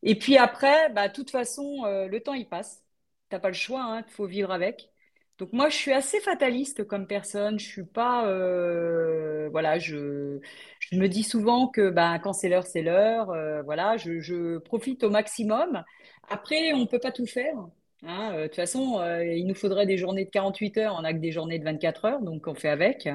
[0.03, 2.83] Et puis après, bah, de toute façon, euh, le temps, il passe.
[3.29, 4.89] Tu n'as pas le choix, il hein, faut vivre avec.
[5.37, 7.59] Donc moi, je suis assez fataliste comme personne.
[7.59, 10.39] Je suis pas, euh, voilà, je,
[10.93, 13.29] me dis souvent que bah, quand c'est l'heure, c'est l'heure.
[13.31, 15.83] Euh, voilà, je, je, profite au maximum.
[16.29, 17.55] Après, on ne peut pas tout faire.
[18.03, 18.33] Hein.
[18.33, 20.95] de toute façon, il nous faudrait des journées de 48 heures.
[20.97, 23.09] On n'a que des journées de 24 heures, donc on fait avec.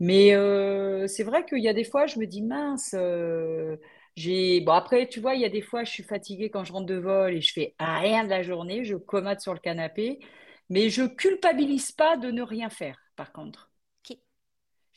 [0.00, 3.76] Mais euh, c'est vrai qu'il y a des fois, je me dis, mince, euh,
[4.16, 4.60] j'ai...
[4.62, 6.86] Bon, après, tu vois, il y a des fois, je suis fatiguée quand je rentre
[6.86, 10.18] de vol et je fais rien de la journée, je commode sur le canapé,
[10.70, 13.70] mais je culpabilise pas de ne rien faire, par contre.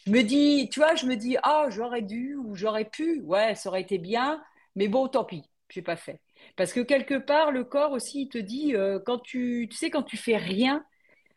[0.05, 3.55] Je me dis, tu vois, je me dis, ah, j'aurais dû ou j'aurais pu, ouais,
[3.55, 4.43] ça aurait été bien,
[4.75, 6.19] mais bon, tant pis, j'ai pas fait.
[6.57, 9.89] Parce que quelque part, le corps aussi, il te dit, euh, quand tu, tu sais,
[9.89, 10.85] quand tu fais rien,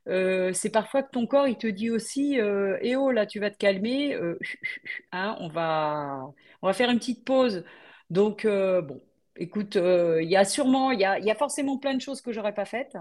[0.09, 3.41] euh, c'est parfois que ton corps, il te dit aussi, euh, eh oh, là, tu
[3.41, 4.39] vas te calmer, euh,
[5.13, 7.65] hein, on va, on va faire une petite pause.
[8.11, 9.03] Donc, euh, bon,
[9.37, 12.33] écoute, il y a sûrement, il y a, y a, forcément plein de choses que
[12.33, 12.97] j'aurais pas faites.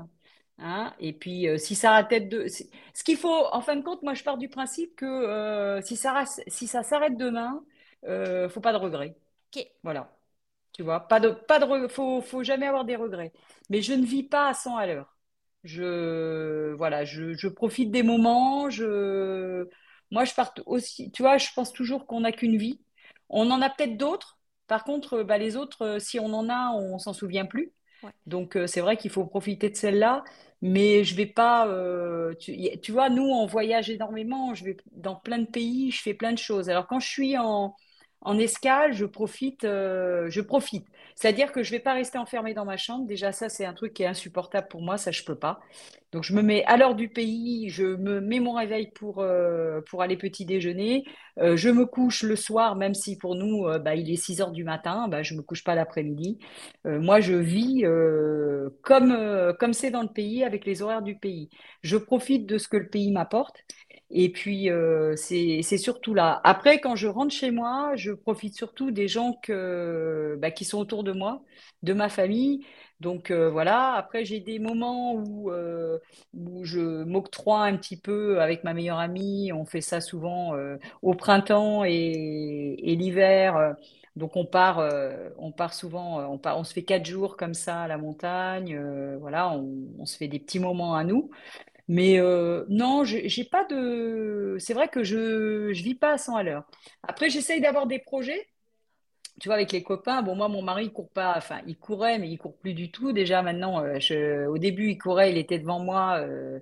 [0.57, 2.47] Hein, et puis, si ça tête de...
[2.47, 6.23] Ce qu'il faut, en fin de compte, moi, je pars du principe que si ça,
[6.47, 7.63] si ça s'arrête demain,
[8.07, 9.15] euh, faut pas de regrets.
[9.83, 10.11] Voilà.
[10.73, 13.31] Tu vois, pas de, pas de, faut, faut jamais avoir des regrets.
[13.69, 15.14] Mais je ne vis pas à 100 à l'heure.
[15.65, 18.69] Je, voilà, je, profite des moments.
[18.69, 19.67] Je,
[20.11, 21.11] moi, je parte aussi.
[21.11, 22.79] Tu vois, je pense toujours qu'on n'a qu'une vie.
[23.29, 24.39] On en a peut-être d'autres.
[24.67, 27.73] Par contre, bah, les autres, si on en a, on s'en souvient plus.
[28.27, 30.23] Donc, euh, c'est vrai qu'il faut profiter de celle-là.
[30.61, 31.67] Mais je vais pas.
[31.67, 34.53] Euh, tu, tu, vois, nous, on voyage énormément.
[34.53, 35.91] Je vais dans plein de pays.
[35.91, 36.69] Je fais plein de choses.
[36.69, 37.75] Alors, quand je suis en,
[38.21, 40.87] en escale, je profite, euh, je profite.
[41.15, 43.07] C'est-à-dire que je ne vais pas rester enfermée dans ma chambre.
[43.07, 44.97] Déjà, ça, c'est un truc qui est insupportable pour moi.
[44.97, 45.59] Ça, je ne peux pas.
[46.11, 47.69] Donc, je me mets à l'heure du pays.
[47.69, 51.05] Je me mets mon réveil pour, euh, aller petit déjeuner.
[51.39, 54.51] Euh, je me couche le soir, même si pour nous, bah, il est 6 heures
[54.51, 55.07] du matin.
[55.07, 56.37] Bah, je ne me couche pas l'après-midi.
[56.83, 57.83] moi, je vis
[58.83, 61.49] comme c'est dans le pays, avec les horaires du pays.
[61.81, 63.63] Je profite de ce que le pays m'apporte.
[64.11, 66.41] Et puis, euh, c'est surtout là.
[66.43, 70.79] Après, quand je rentre chez moi, je profite surtout des gens que, bah, qui sont
[70.79, 71.43] autour de moi,
[71.83, 72.65] de ma famille.
[73.01, 75.99] Donc euh, voilà, après j'ai des moments où, euh,
[76.33, 80.77] où je m'octroie un petit peu avec ma meilleure amie, on fait ça souvent euh,
[81.01, 83.75] au printemps et, l'hiver.
[84.15, 84.81] Donc on part,
[85.37, 88.79] on part souvent, on part, on se fait quatre jours comme ça à la montagne,
[89.19, 91.29] voilà, on se fait des petits moments à nous.
[91.87, 94.57] Mais euh, non, j'ai pas de.
[94.59, 96.63] C'est vrai que je je vis pas à 100 à l'heure.
[97.03, 98.47] Après, j'essaye d'avoir des projets
[99.41, 102.19] tu vois, avec les copains, bon, moi, mon mari, il court pas, enfin, il courait,
[102.19, 103.11] mais il court plus du tout.
[103.11, 106.59] Déjà, maintenant, euh, au début, il courait, il était devant moi, euh,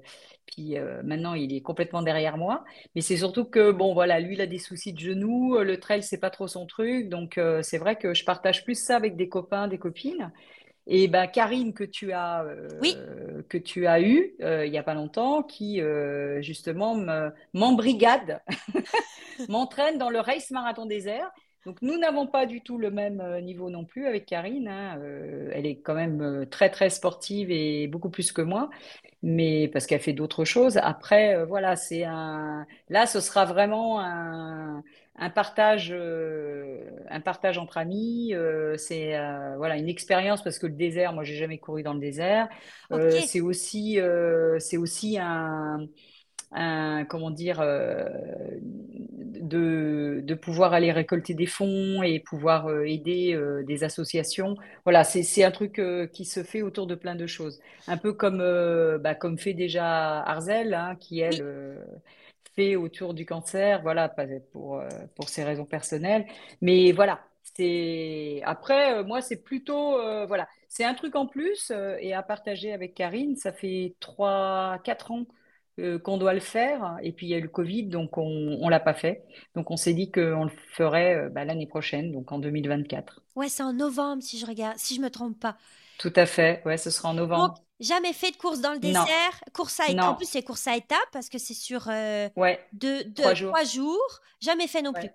[0.47, 2.63] puis maintenant, il est complètement derrière moi.
[2.95, 6.01] Mais c'est surtout que, bon, voilà, lui, il a des soucis de genoux, le trail,
[6.01, 7.09] c'est pas trop son truc.
[7.09, 10.31] Donc, c'est vrai que je partage plus ça avec des copains, des copines.
[10.87, 12.43] Et ben, Karine, que tu as,
[12.81, 16.95] Oui, euh, que tu as eu euh, il y a pas longtemps, qui, euh, justement,
[16.95, 18.41] me- m'embrigade
[19.49, 21.31] m'entraîne dans le Race Marathon Désert.
[21.65, 24.67] Donc nous n'avons pas du tout le même euh, niveau non plus avec Karine.
[24.67, 24.99] hein.
[25.53, 28.69] Elle est quand même très très sportive et beaucoup plus que moi,
[29.21, 30.77] mais parce qu'elle fait d'autres choses.
[30.77, 32.65] Après, voilà, c'est un.
[32.89, 34.83] Là, ce sera vraiment un,
[35.15, 38.33] un partage, euh, un partage entre amis.
[38.33, 41.93] Euh, c'est euh, voilà une expérience parce que le désert, moi, j'ai jamais couru dans
[41.93, 42.49] le désert.
[43.27, 43.99] c'est aussi,
[44.59, 45.87] c'est aussi un
[46.55, 47.61] un- comment dire,
[48.61, 54.55] de, de pouvoir aller récolter des fonds et pouvoir aider des associations.
[54.85, 57.59] Voilà, c'est, c'est un truc qui se fait autour de plein de choses.
[57.87, 58.39] Un peu comme,
[59.01, 61.43] bah, comme fait déjà Arzel, hein, qui elle
[62.55, 66.25] fait autour du cancer, voilà, pas- pour, euh, pour ses raisons personnelles.
[66.61, 67.21] Mais voilà.
[67.55, 72.23] C'est après euh, moi c'est plutôt euh, voilà c'est un truc en plus et à
[72.23, 75.25] partager avec Karine ça fait trois quatre ans
[76.03, 76.97] qu'on doit le faire.
[77.01, 78.23] Et puis il y a eu le Covid, donc on
[78.61, 79.25] on l'a pas fait.
[79.55, 83.21] Donc on s'est dit qu'on le ferait bah, l'année prochaine, donc en 2024.
[83.35, 85.57] ouais, c'est en novembre si je regarde, si je me trompe pas.
[85.97, 86.61] Tout à fait.
[86.65, 87.63] Ouais, ce sera en Donc, novembre.
[87.79, 90.05] jamais fait de course dans le Non, désert, course à étapes.
[90.05, 93.33] En plus, c'est course à étapes parce que c'est sur euh, Ouais, deux, deux, trois
[93.33, 93.51] jours.
[93.51, 94.19] trois jours.
[94.39, 95.09] Jamais fait non plus.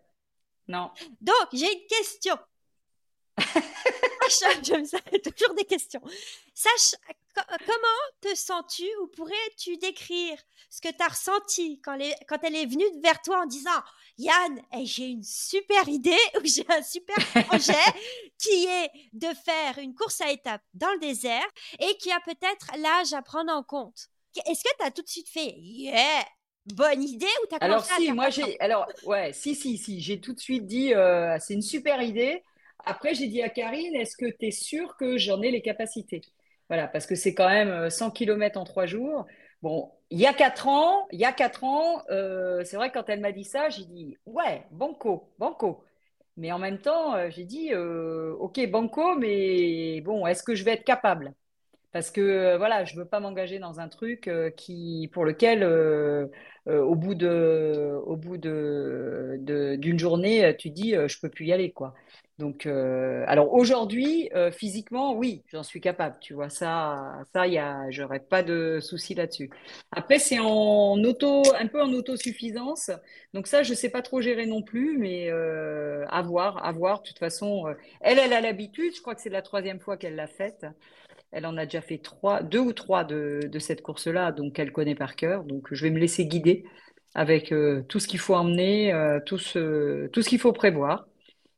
[0.68, 0.90] Non.
[1.20, 2.36] Donc, j'ai une question.
[4.30, 6.00] Sache, j'aime ça, toujours des questions.
[6.54, 6.94] Sache,
[7.34, 10.38] co- comment te sens-tu ou pourrais-tu décrire
[10.70, 13.70] ce que tu as ressenti quand, les- quand elle est venue vers toi en disant
[14.18, 17.72] Yann, eh, j'ai une super idée ou j'ai un super projet
[18.38, 21.46] qui est de faire une course à étapes dans le désert
[21.78, 24.08] et qui a peut-être l'âge à prendre en compte.
[24.46, 26.24] Est-ce que tu as tout de suite fait Yeah,
[26.66, 30.20] bonne idée ou tu as Alors si, moi j'ai, alors ouais, si si si, j'ai
[30.20, 32.42] tout de suite dit, euh, c'est une super idée.
[32.90, 36.22] Après j'ai dit à Karine, est-ce que tu es sûre que j'en ai les capacités?
[36.68, 39.26] Voilà, parce que c'est quand même euh, 100 km en trois jours.
[39.62, 42.94] Bon, il y a quatre ans, il y a quatre ans, euh, c'est vrai que
[42.98, 45.84] quand elle m'a dit ça, j'ai dit ouais, banco, banco.
[46.36, 50.64] Mais en même temps, euh, j'ai dit euh, ok, banco, mais bon, est-ce que je
[50.64, 51.34] vais être capable?
[51.92, 55.62] Parce que euh, voilà, je veux pas m'engager dans un truc euh, qui, pour lequel,
[55.64, 56.26] euh,
[56.68, 58.00] euh, au bout de,
[59.38, 61.94] de, d'une journée, euh, tu dis, euh, je peux plus y aller, quoi.
[62.38, 66.16] Donc, euh, alors aujourd'hui, euh, physiquement, oui, j'en suis capable.
[66.20, 69.50] Tu vois, ça, ça, y a, j'aurais pas de souci là-dessus.
[69.90, 72.92] Après, c'est en auto, un peu en autosuffisance.
[73.34, 76.62] Donc ça, je sais pas trop gérer non plus, mais euh, à voir.
[77.02, 78.94] De toute façon, euh, elle, elle a l'habitude.
[78.94, 80.64] Je crois que c'est la troisième fois qu'elle l'a faite.
[81.32, 84.70] Elle en a déjà fait trois, deux ou trois de, de cette course-là, donc elle
[84.72, 85.42] connaît par cœur.
[85.42, 86.64] Donc je vais me laisser guider
[87.14, 87.52] avec
[87.88, 88.94] tout ce qu'il faut emmener,
[89.26, 91.06] tout ce, tout ce qu'il faut prévoir.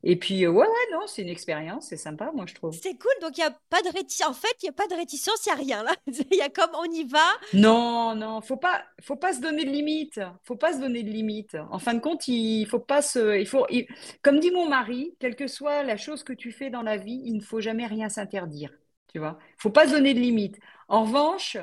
[0.03, 2.79] Et puis, euh, ouais, ouais, non, c'est une expérience, c'est sympa, moi, je trouve.
[2.83, 4.29] C'est cool, donc il n'y a pas de réticence.
[4.29, 5.93] En fait, il n'y a pas de réticence, il n'y a rien là.
[6.31, 7.19] Il y a comme on y va.
[7.53, 10.21] Non, non, faut pas, faut pas se donner de limites.
[10.45, 11.57] Faut pas se donner de limites.
[11.71, 13.89] En fin de compte, il faut pas se, il faut, il-
[14.23, 17.21] comme dit mon mari, quelle que soit la chose que tu fais dans la vie,
[17.25, 18.71] il ne faut jamais rien s'interdire.
[19.13, 20.59] Tu vois, faut pas se donner de limites.
[20.87, 21.57] En revanche,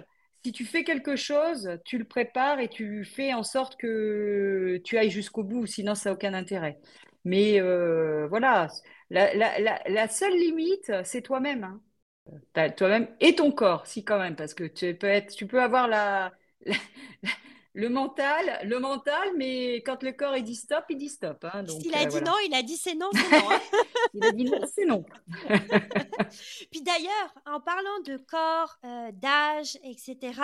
[0.43, 4.97] si tu fais quelque chose, tu le prépares et tu fais en sorte que tu
[4.97, 6.77] ailles jusqu'au bout, sinon ça n'a aucun intérêt.
[7.27, 8.67] Mais euh, voilà,
[9.09, 11.63] la, la, la, la seule limite, c'est toi-même.
[11.63, 11.81] hein.
[12.77, 15.87] Toi-même et ton corps, si quand même, parce que tu peux être, tu peux avoir
[15.87, 16.33] la,
[17.73, 21.63] le mental, le mental, mais quand le corps il dit stop, il dit stop, hein,
[21.63, 22.27] donc S'il a euh, dit voilà.
[22.27, 23.49] non, il a dit c'est non, c'est non.
[23.51, 23.61] hein.
[24.13, 25.05] Il a dit non, c'est non.
[26.71, 30.41] Puis d'ailleurs, en parlant de corps, euh, d'âge, etc.,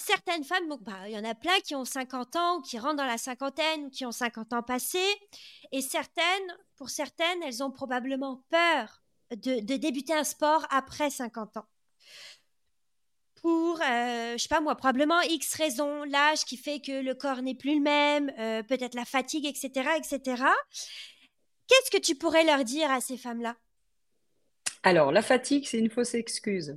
[0.00, 2.96] certaines femmes, bah, il y en a plein qui ont 50 ans ou qui rentrent
[2.96, 5.14] dans la cinquantaine ou qui ont 50 ans passés.
[5.72, 11.58] Et certaines, pour certaines, elles ont probablement peur de, de débuter un sport après 50
[11.58, 11.66] ans.
[13.36, 17.40] Pour, euh, je sais pas moi, probablement X raisons, l'âge qui fait que le corps
[17.40, 20.42] n'est plus le même, euh, peut-être la fatigue, etc., etc.
[21.66, 23.56] Qu'est-ce que tu pourrais leur dire à ces femmes-là?
[24.82, 26.76] Alors, la fatigue, c'est une fausse excuse.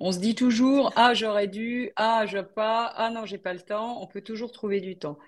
[0.00, 3.60] On se dit toujours, ah, j'aurais dû, ah, je pas, ah non, j'ai pas le
[3.60, 4.02] temps.
[4.02, 5.18] On peut toujours trouver du temps.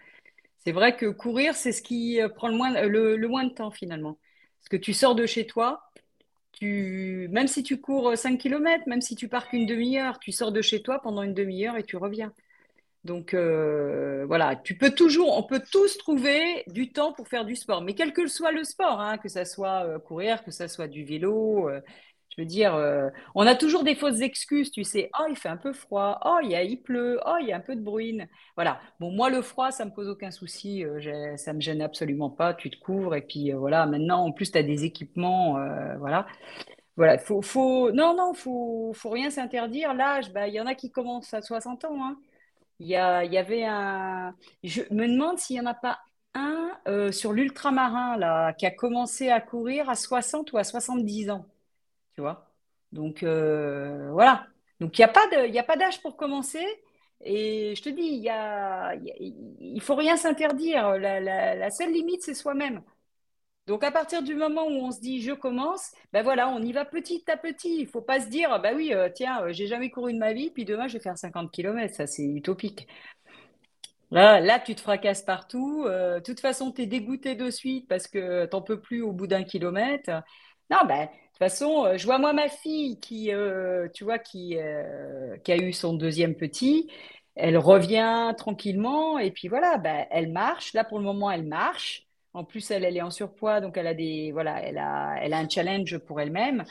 [0.59, 4.19] C'est vrai que courir, c'est ce qui euh, prend le moins, de temps finalement.
[4.61, 5.91] Parce que tu sors de chez toi,
[6.53, 10.53] tu, même si tu cours 5 km, même si tu pars qu'une demi-heure, tu sors
[10.53, 12.33] de chez toi pendant une demi-heure et tu reviens.
[13.05, 17.57] Donc euh, voilà, tu peux toujours, on peut tous trouver du temps pour faire du
[17.57, 20.69] sport, mais quel que soit le sport, hein, que ça soit euh, courir, que ça
[20.69, 21.81] soit du vélo, euh,
[22.37, 22.75] je veux dire,
[23.35, 25.11] on a toujours des fausses excuses, tu sais.
[25.19, 26.19] Oh, il fait un peu froid.
[26.25, 27.21] Oh, il y il pleut.
[27.27, 28.29] Oh, il y a un peu de bruine.
[28.57, 28.81] Voilà.
[29.01, 30.85] Bon, moi, le froid, ça me pose aucun souci.
[31.37, 32.55] ça me gêne absolument pas.
[32.55, 33.87] Tu te couvres et puis voilà.
[33.87, 35.59] Maintenant, en plus, tu as des équipements,
[35.99, 36.27] voilà.
[36.97, 39.95] Voilà, faut, faut, non, non, faut, faut rien s'interdire.
[39.95, 42.05] L'âge, bah, il y en a qui commencent à 60 ans.
[42.05, 42.19] Hein.
[42.81, 44.35] Il y, il y avait un.
[44.65, 46.01] Je me demande s'il n'y en a pas
[46.35, 51.31] un euh, sur l'ultramarin là, qui a commencé à courir à 60 ou à 70
[51.31, 51.47] ans.
[52.15, 52.51] Tu vois?
[52.93, 54.47] Donc euh, voilà.
[54.81, 56.67] Donc il n'y a pas d'âge pour commencer.
[57.25, 60.99] Et je te dis, il y a, il faut rien s'interdire.
[60.99, 62.83] La, seule limite, c'est soi-même.
[63.67, 66.73] Donc, à partir du moment où on se dit je commence, ben voilà, on y
[66.73, 67.77] va petit à petit.
[67.79, 70.19] Il ne faut pas se dire, bah oui, euh, tiens, euh, j'ai jamais couru de
[70.19, 71.95] ma vie, puis demain je vais faire 50 km.
[71.95, 72.89] Ça, c'est utopique.
[74.11, 75.85] Là, tu te fracasses partout.
[75.87, 79.03] Euh, de toute façon, tu es dégoûté de suite parce que tu n'en peux plus
[79.03, 80.11] au bout d'un kilomètre.
[80.71, 81.09] Non, ben,
[81.43, 83.31] façon, je vois moi ma fille qui,
[83.95, 84.57] tu vois, qui,
[85.45, 86.89] qui a eu son deuxième petit.
[87.35, 90.75] Elle revient tranquillement et puis voilà, ben, elle marche.
[90.75, 92.07] Là, pour le moment, elle marche.
[92.35, 95.35] En plus, elle, elle est en surpoids, donc elle a des, voilà, elle a, elle
[95.35, 96.65] a un challenge pour elle-même.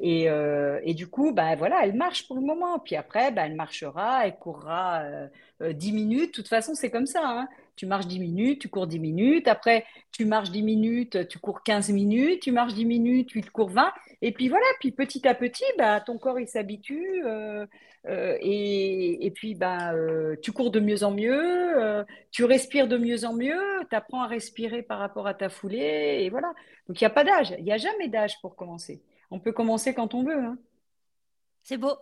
[0.00, 2.78] Et, euh, et, du coup, bah, voilà, elle marche pour le moment.
[2.78, 6.30] Puis après, bah, elle marchera, elle courra euh, 10 euh, minutes.
[6.30, 7.20] De toute façon, c'est comme ça.
[7.24, 7.48] Hein.
[7.80, 9.48] Tu marches 10 minutes, tu cours 10 minutes.
[9.48, 12.42] Après, tu marches 10 minutes, tu cours 15 minutes.
[12.42, 13.90] Tu marches 10 minutes, tu cours 20.
[14.20, 17.22] Et puis voilà, puis petit à petit, bah, ton corps, il s'habitue.
[17.24, 17.64] Euh,
[18.06, 19.94] euh, et, puis, bah,
[20.42, 22.04] tu cours de mieux en mieux.
[22.30, 23.62] tu respires de mieux en mieux.
[23.88, 26.18] Tu apprends à respirer par rapport à ta foulée.
[26.20, 26.52] Et voilà.
[26.86, 27.54] Donc, il n'y a pas d'âge.
[27.56, 29.00] Il n'y a jamais d'âge pour commencer.
[29.30, 30.36] On peut commencer quand on veut.
[30.36, 30.58] Hein.
[31.62, 31.94] C'est beau.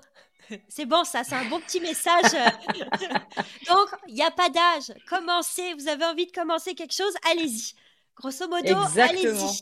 [0.69, 2.33] C'est bon, ça, c'est un bon petit message.
[3.69, 4.93] Donc, il n'y a pas d'âge.
[5.09, 7.75] Commencez, vous avez envie de commencer quelque chose, allez-y.
[8.17, 9.61] Grosso modo, allez-y.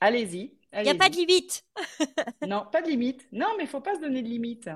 [0.00, 0.52] Allez-y.
[0.72, 1.64] Il n'y a pas de limite.
[2.46, 3.26] non, pas de limite.
[3.32, 4.70] Non, mais il faut pas se donner de limite.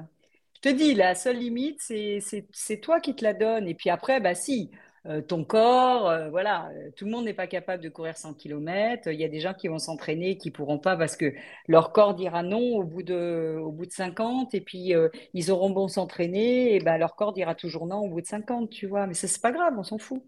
[0.56, 3.68] Je te dis, la seule limite, c'est toi qui te la donnes.
[3.68, 4.70] Et puis après, bah si,
[5.06, 6.08] euh, ton corps.
[6.08, 9.08] Euh, voilà, euh, tout le monde n'est pas capable de courir 100 km.
[9.12, 11.34] Il y a des gens qui vont s'entraîner qui pourront pas parce que
[11.68, 14.94] leur corps dira non au bout de, au bout de 50 et puis
[15.34, 18.70] ils auront bon s'entraîner et ben leur corps dira toujours non au bout de 50,
[18.70, 19.06] tu vois.
[19.06, 20.22] Mais ça, c'est pas grave, on s'en fout.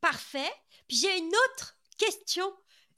[0.00, 0.52] Parfait.
[0.86, 2.44] Puis j'ai une autre question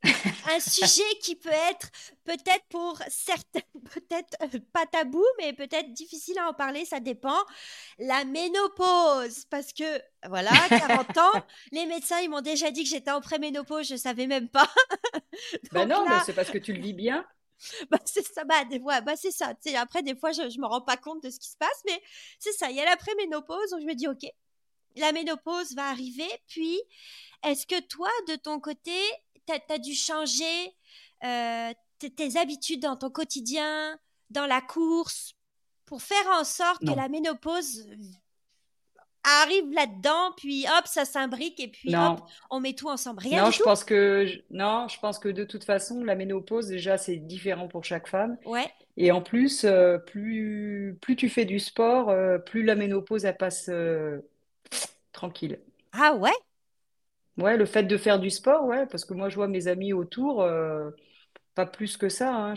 [0.49, 1.91] un sujet qui peut être
[2.25, 3.61] peut-être pour certains,
[3.95, 7.39] peut-être euh, pas tabou, mais peut-être difficile à en parler, ça dépend.
[7.99, 13.11] La ménopause, parce que voilà, 40 ans, les médecins ils m'ont déjà dit que j'étais
[13.11, 14.69] en préménopause, je savais même pas.
[15.73, 17.27] ben non, mais c'est parce que tu le vis bien.
[17.91, 19.53] Bah, c'est ça, bah, ouais, bah, c'est ça.
[19.77, 22.01] après, des fois, je, je me rends pas compte de ce qui se passe, mais
[22.39, 22.71] c'est ça.
[22.71, 24.25] Il y a la préménopause, donc je me dis, ok,
[24.97, 26.29] la ménopause va arriver.
[26.47, 26.81] Puis,
[27.45, 28.97] est-ce que toi, de ton côté,
[29.57, 30.75] tu as, dû changer
[31.25, 33.99] euh, tes habitudes dans ton quotidien,
[34.31, 35.35] dans la course,
[35.87, 37.87] pour faire en sorte que la ménopause
[39.25, 43.21] arrive là-dedans, puis hop, ça s'imbrique et puis hop, on met tout ensemble.
[43.21, 46.99] Rien non, je pense que non, je pense que de toute façon, la ménopause déjà
[46.99, 48.37] c'est différent pour chaque femme.
[48.45, 48.71] Ouais.
[48.97, 53.37] Et en plus, euh, plus plus tu fais du sport, euh, plus la ménopause elle
[53.37, 53.71] passe
[55.13, 55.59] tranquille.
[55.93, 56.33] Ah ouais?
[57.39, 59.93] Ouais, le fait de faire du sport, ouais, parce que moi, je vois mes amis
[59.93, 60.91] autour, euh,
[61.55, 62.35] pas plus que ça.
[62.35, 62.55] hein.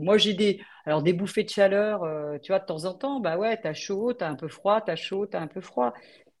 [0.00, 3.20] Moi, j'ai des, alors des bouffées de chaleur, euh, tu vois, de temps en temps,
[3.20, 5.94] bah ouais, t'as chaud, t'as un peu froid, t'as chaud, t'as un peu froid.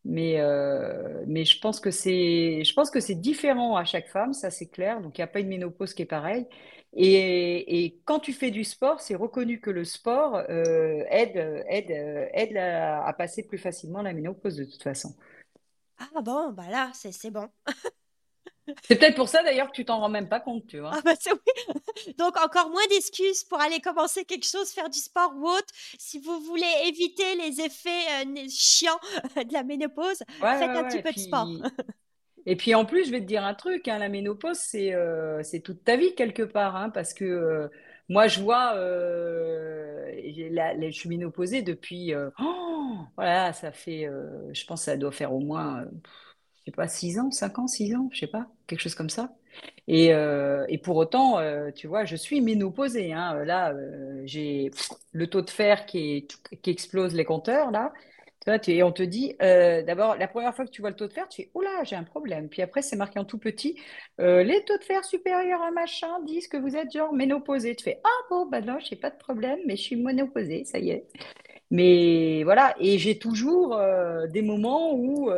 [0.04, 4.50] Mais, euh, je pense que c'est, je pense que c'est différent à chaque femme, ça
[4.50, 5.00] c'est clair.
[5.02, 6.46] Donc, il n'y a pas une ménopause qui est pareille.
[6.94, 11.38] Et, quand tu fais du sport, c'est reconnu que le sport aide,
[12.58, 15.14] à passer plus facilement la ménopause de toute façon.
[15.98, 17.48] Ah bon, bah là, c'est bon.
[18.82, 20.90] C'est peut-être pour ça d'ailleurs que tu t'en rends même pas compte, tu vois.
[20.92, 22.14] Ah bah c'est oui.
[22.18, 25.72] Donc encore moins d'excuses pour aller commencer quelque chose, faire du sport ou autre.
[25.98, 28.98] Si vous voulez éviter les effets euh, chiants
[29.36, 31.48] de la ménopause, faites un petit peu de sport.
[32.48, 35.42] Et puis en plus, je vais te dire un truc, hein, la ménopause, c'est euh,
[35.64, 37.68] toute ta vie quelque part, hein, parce que euh,
[38.08, 44.64] moi, je vois, euh, je suis ménopausée depuis, euh, oh, voilà, ça fait, euh, je
[44.66, 45.84] pense que ça doit faire au moins,
[46.66, 49.10] je sais pas, 6 ans, 5 ans, 6 ans, je sais pas, quelque chose comme
[49.10, 49.34] ça.
[49.88, 53.12] Et, euh, pour autant, euh, tu vois, je suis ménopausée.
[53.12, 53.44] Hein.
[53.44, 54.70] Là, euh, j'ai
[55.12, 56.26] le taux de fer qui,
[56.62, 57.92] qui explose les compteurs, là.
[58.68, 61.12] Et on te dit, euh, d'abord, la première fois que tu vois le taux de
[61.12, 62.48] fer, tu fais, oh là, j'ai un problème.
[62.48, 63.78] Puis après, c'est marqué en tout petit,
[64.20, 67.74] euh, les taux de fer supérieurs à machin disent que vous êtes genre ménopausée.
[67.74, 70.78] Tu fais, ah bon, bah non, j'ai pas de problème, mais je suis ménopausée, ça
[70.78, 71.06] y est.
[71.70, 75.30] Mais voilà, et j'ai toujours euh, des moments où...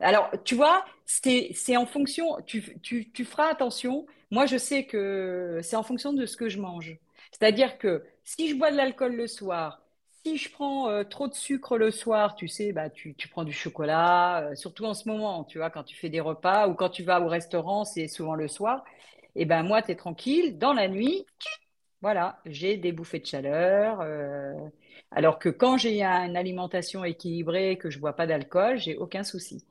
[0.00, 4.06] alors, tu vois, c'est, c'est en fonction, tu, tu, tu feras attention.
[4.30, 6.96] Moi, je sais que c'est en fonction de ce que je mange.
[7.32, 9.81] C'est-à-dire que si je bois de l'alcool le soir,
[10.24, 13.44] si je prends euh, trop de sucre le soir, tu sais, bah, tu, tu prends
[13.44, 16.74] du chocolat, euh, surtout en ce moment, tu vois, quand tu fais des repas ou
[16.74, 18.84] quand tu vas au restaurant, c'est souvent le soir.
[19.34, 20.58] Et ben moi, tu es tranquille.
[20.58, 21.26] Dans la nuit,
[22.02, 24.00] voilà, j'ai des bouffées de chaleur.
[24.02, 24.54] euh,
[25.12, 29.64] alors que quand j'ai une alimentation équilibrée, que je bois pas d'alcool, j'ai aucun souci.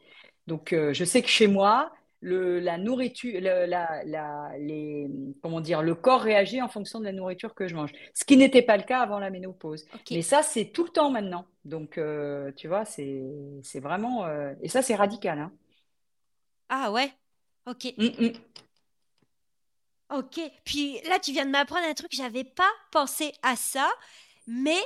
[0.48, 1.92] Donc, je sais que chez moi,
[2.22, 5.08] le, la nourriture, le, la, la- les,
[5.42, 7.92] comment dire, le corps réagit en fonction de la nourriture que je mange.
[8.14, 9.86] Ce qui n'était pas le cas avant la ménopause.
[10.12, 11.46] Mais ça, c'est tout le temps maintenant.
[11.66, 13.22] Donc, euh, tu vois, c'est,
[13.64, 15.52] c'est vraiment, euh, et ça, c'est radical, hein.
[16.70, 17.14] Ah ouais.
[17.68, 17.86] Ok.
[17.98, 18.34] Mm, mm.
[20.10, 20.40] Ok.
[20.66, 23.90] Puis là, tu viens de m'apprendre un truc, j'avais pas pensé à ça,
[24.48, 24.78] mais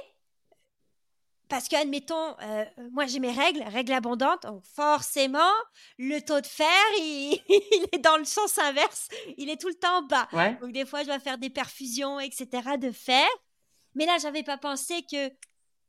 [1.49, 5.51] parce que, admettons, euh, moi j'ai mes règles, règles abondantes, donc forcément,
[5.97, 6.67] le taux de fer,
[6.99, 10.27] il, il est dans le sens inverse, il est tout le temps bas.
[10.33, 10.55] Ouais.
[10.61, 12.47] Donc des fois, je dois faire des perfusions, etc.
[12.79, 13.27] de fer.
[13.95, 15.29] Mais là, j'avais pas pensé que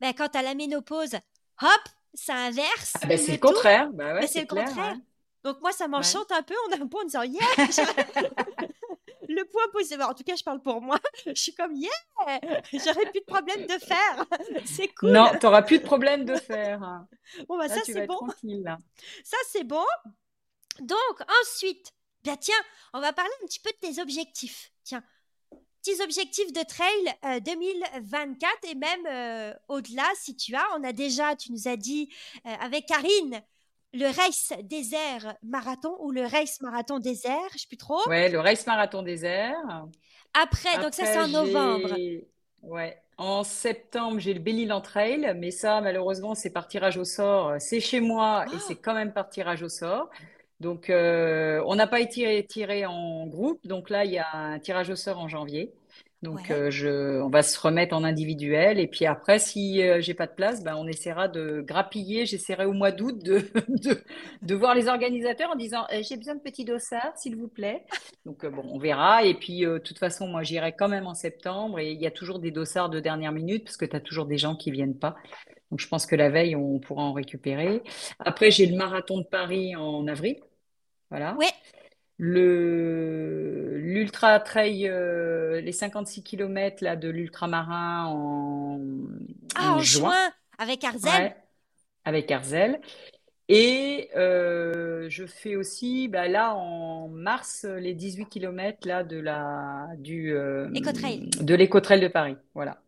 [0.01, 1.15] ben, quand tu as la ménopause,
[1.63, 1.83] hop,
[2.15, 3.89] ça inverse Ah ben, c'est le contraire.
[3.93, 4.93] Bah ouais, Mais c'est le clair, contraire.
[4.95, 5.01] ouais.
[5.45, 5.91] Donc moi, ça Ouais.
[5.91, 6.55] m'enchante un peu.
[6.69, 7.41] On a un peu en disant, yeah,
[9.29, 9.99] le point positif.
[10.01, 10.99] En tout cas, je parle pour moi.
[11.27, 11.91] Je suis comme, yeah,
[12.72, 14.27] j'aurais plus de problème de fer.
[14.64, 15.12] C'est cool.
[15.12, 16.83] Non, tu n'auras plus de problème de fer.
[16.83, 17.09] hein.
[17.49, 18.18] Bon, bah Là, ça, c'est bon.
[19.24, 19.85] Ça, c'est bon.
[20.81, 22.55] Donc, ensuite, bien tiens,
[22.93, 24.70] on va parler un petit peu de tes objectifs.
[24.85, 25.03] Tiens,
[25.83, 30.64] petits objectifs de trail euh, 2024 et même euh, au-delà si tu as.
[30.79, 32.09] On a déjà, tu nous as dit
[32.47, 33.43] euh, avec Karine,
[33.97, 38.07] le race désert marathon ou le race marathon désert, je sais plus trop.
[38.09, 39.86] Ouais, le Race Marathon Désert.
[40.34, 41.94] Après, donc ça c'est en novembre.
[42.62, 43.01] Ouais.
[43.18, 47.55] En septembre, j'ai le Belle-Île Trail, mais ça, malheureusement, c'est par tirage au sort.
[47.59, 50.11] C'est chez moi et c'est Oh, quand même par tirage au sort.
[50.61, 53.66] Donc, euh, on n'a pas été tiré en groupe.
[53.66, 55.72] Donc là, il y a un tirage au sort en janvier.
[56.27, 56.57] Donc, ouais.
[56.57, 58.81] euh, je, on va se remettre en individuel.
[58.81, 62.27] Et puis après, si euh, j'ai pas de place, ben, on essaiera de grappiller.
[62.27, 64.03] J'essaierai au mois d'août de, de,
[64.43, 67.85] de voir les organisateurs en disant, Euh, j'ai besoin de petits dossards, s'il vous plaît.
[68.24, 69.24] Donc, euh, bon, on verra.
[69.24, 71.79] Et puis, de toute façon, moi, j'irai quand même en septembre.
[71.79, 74.27] Et il y a toujours des dossards de dernière minute parce que tu as toujours
[74.27, 75.14] des gens qui viennent pas.
[75.70, 77.83] Donc, je pense que la veille, on pourra en récupérer.
[78.18, 80.37] Après, j'ai le marathon de Paris en avril.
[81.11, 81.37] Voilà.
[81.37, 81.47] Ouais.
[82.18, 88.80] Le, l'ultra trail, euh, les 56 km là, de l'ultramarin en,
[89.55, 90.11] Ah, en en juin.
[90.11, 91.11] juin avec Arzel.
[91.11, 91.37] Ouais,
[92.05, 92.80] avec Arzel.
[93.49, 99.87] Et euh, je fais aussi, bah, là, en mars, les 18 km là, de la,
[99.99, 102.37] du, euh, de l'éco-trail de Paris.
[102.55, 102.78] Voilà.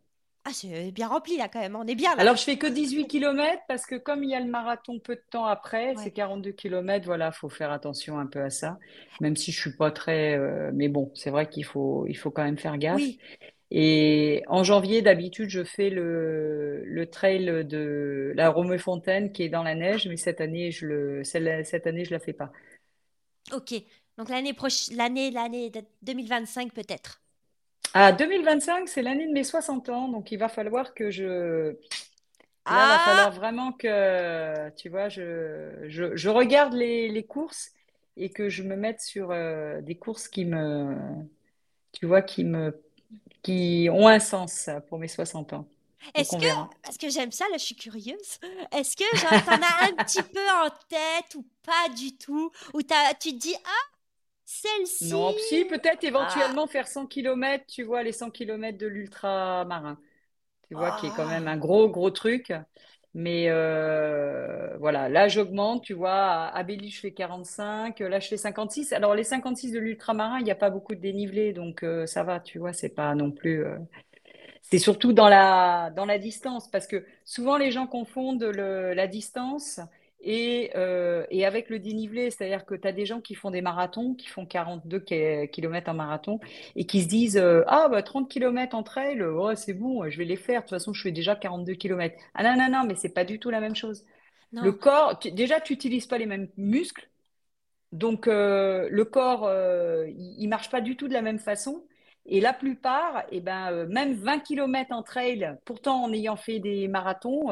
[0.48, 1.76] Ah, c'est bien rempli là quand même.
[1.76, 2.22] On est bien là.
[2.22, 5.14] Alors, je fais que 18 km parce que comme il y a le marathon peu
[5.14, 6.10] de temps après, c'est Ouais.
[6.10, 8.78] 42 km, voilà, faut faire attention un peu à ça.
[9.20, 12.30] Même si je suis pas très, euh, mais bon, c'est vrai qu'il faut, il faut
[12.30, 12.96] quand même faire gaffe.
[12.96, 13.18] Oui.
[13.70, 19.62] Et en janvier, d'habitude, je fais le, le trail de la Romefontaine qui est dans
[19.62, 22.50] la neige, mais cette année, je le, celle- cette année, je la fais pas.
[23.52, 23.74] Ok.
[24.16, 27.20] Donc l'année prochaine, l'année, l'année de 2025 peut-être?
[28.00, 31.70] À 2025, c'est l'année de mes 60 ans, donc il va falloir que je,
[32.70, 37.26] là, il va falloir Ah, vraiment que, tu vois, je, je, je regarde les, les
[37.26, 37.72] courses
[38.16, 40.96] et que je me mette sur euh, des courses qui me,
[41.92, 42.80] tu vois, qui me,
[43.42, 45.66] qui ont un sens pour mes 60 ans.
[46.14, 46.70] Est-ce que, verra.
[46.84, 48.38] parce que j'aime ça, là je suis curieuse,
[48.72, 52.82] est-ce que genre t'en as un petit peu en tête ou pas du tout, ou
[52.82, 53.97] tu te dis, ah,
[54.48, 58.86] celle-ci, Non, si, peut-être ah, éventuellement faire 100 km, tu vois, les 100 km de
[58.88, 59.98] l'ultramarin,
[60.68, 62.52] tu vois, qui est quand même un ah, gros, gros truc.
[63.14, 68.36] Mais euh, voilà, là, j'augmente, tu vois, à Belley, je fais 45, là, je fais
[68.38, 68.92] 56.
[68.92, 72.24] Alors, les 56 de l'ultramarin, il n'y a pas beaucoup de dénivelé, donc euh, ça
[72.24, 73.64] va, tu vois, c'est pas non plus...
[73.64, 73.78] euh,
[74.62, 79.06] C'est surtout dans la, dans la distance, parce que souvent les gens confondent le- la
[79.06, 79.80] distance
[80.20, 82.30] et, euh, et avec le dénivelé.
[82.30, 85.94] C'est-à-dire que tu as des gens qui font des marathons, qui font 42 km en
[85.94, 86.40] marathon,
[86.76, 89.22] et qui se disent euh, Ah, bah, 30 km en trail,
[89.56, 90.60] c'est bon, je vais les faire.
[90.60, 92.16] De toute façon, je fais déjà 42 km.
[92.34, 94.04] Ah non, non, non, mais c'est pas du tout la même chose.
[94.60, 97.08] Le corps, tu- déjà, tu n'utilises pas les mêmes muscles.
[97.92, 99.50] Donc, euh, le corps,
[100.08, 101.84] il ne marche pas du tout de la même façon.
[102.26, 106.86] Et la plupart, eh ben, même 20 km en trail, pourtant en ayant fait des
[106.88, 107.50] marathons,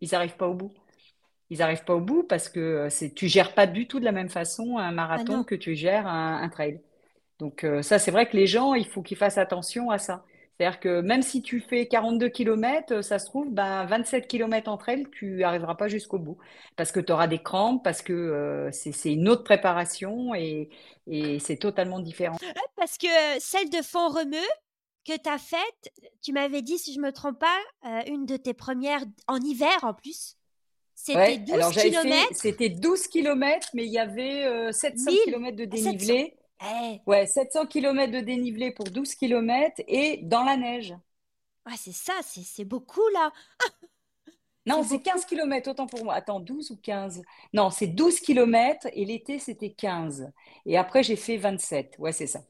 [0.00, 0.72] ils n'arrivent pas au bout.
[1.50, 4.12] Ils n'arrivent pas au bout parce que c'est, tu gères pas du tout de la
[4.12, 6.80] même façon un Ah marathon que tu gères un, un trail.
[7.38, 10.24] Donc ça, c'est vrai que les gens, il faut qu'ils fassent attention à ça.
[10.60, 14.90] C'est-à-dire que même si tu fais 42 km, ça se trouve, ben, 27 km entre
[14.90, 16.36] elles, tu n'arriveras pas jusqu'au bout.
[16.76, 20.68] Parce que tu auras des crampes, parce que euh, c'est c'est une autre préparation et,
[21.06, 22.36] et c'est totalement différent.
[22.76, 24.36] Parce que euh, celle de Font-Romeu
[25.06, 25.92] que tu as faite,
[26.22, 29.78] tu m'avais dit, si je me trompe pas, euh, une de tes premières en hiver
[29.82, 30.36] en plus,
[31.04, 34.72] c'était Ouais, alors 12 j'avais fait, kilomètres, c'était 12 km, mais il y avait euh,
[34.72, 36.14] 700 1000 km de à 700.
[36.16, 36.36] dénivelé.
[36.62, 40.94] Eh, Ouais, 700 km de dénivelé pour 12 km et dans la neige.
[41.66, 43.32] ouais, c'est ça, c'est beaucoup là.
[44.66, 45.02] Non, C'est c'est beaucoup.
[45.02, 46.14] 15 kilomètres autant pour moi.
[46.14, 47.22] Attends, 12 ou 15?
[47.54, 50.30] Non, c'est 12 kilomètres et l'été, c'était 15.
[50.66, 51.96] Et après, j'ai fait 27.
[51.98, 52.40] Ouais, c'est ça.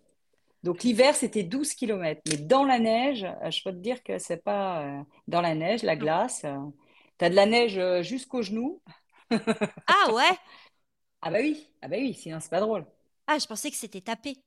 [0.65, 2.23] Donc l'hiver, c'était 12 kilomètres.
[2.27, 5.55] Mais dans la neige, euh, je peux te dire que c'est pas euh, dans la
[5.55, 6.45] neige, la glace.
[7.21, 8.83] Tu as de la neige euh, jusqu'aux genoux.
[9.87, 10.39] Ah ouais?
[11.23, 12.85] Ah bah oui, ah bah oui, sinon c'est pas drôle.
[13.27, 14.43] Ah, je pensais que c'était tapé.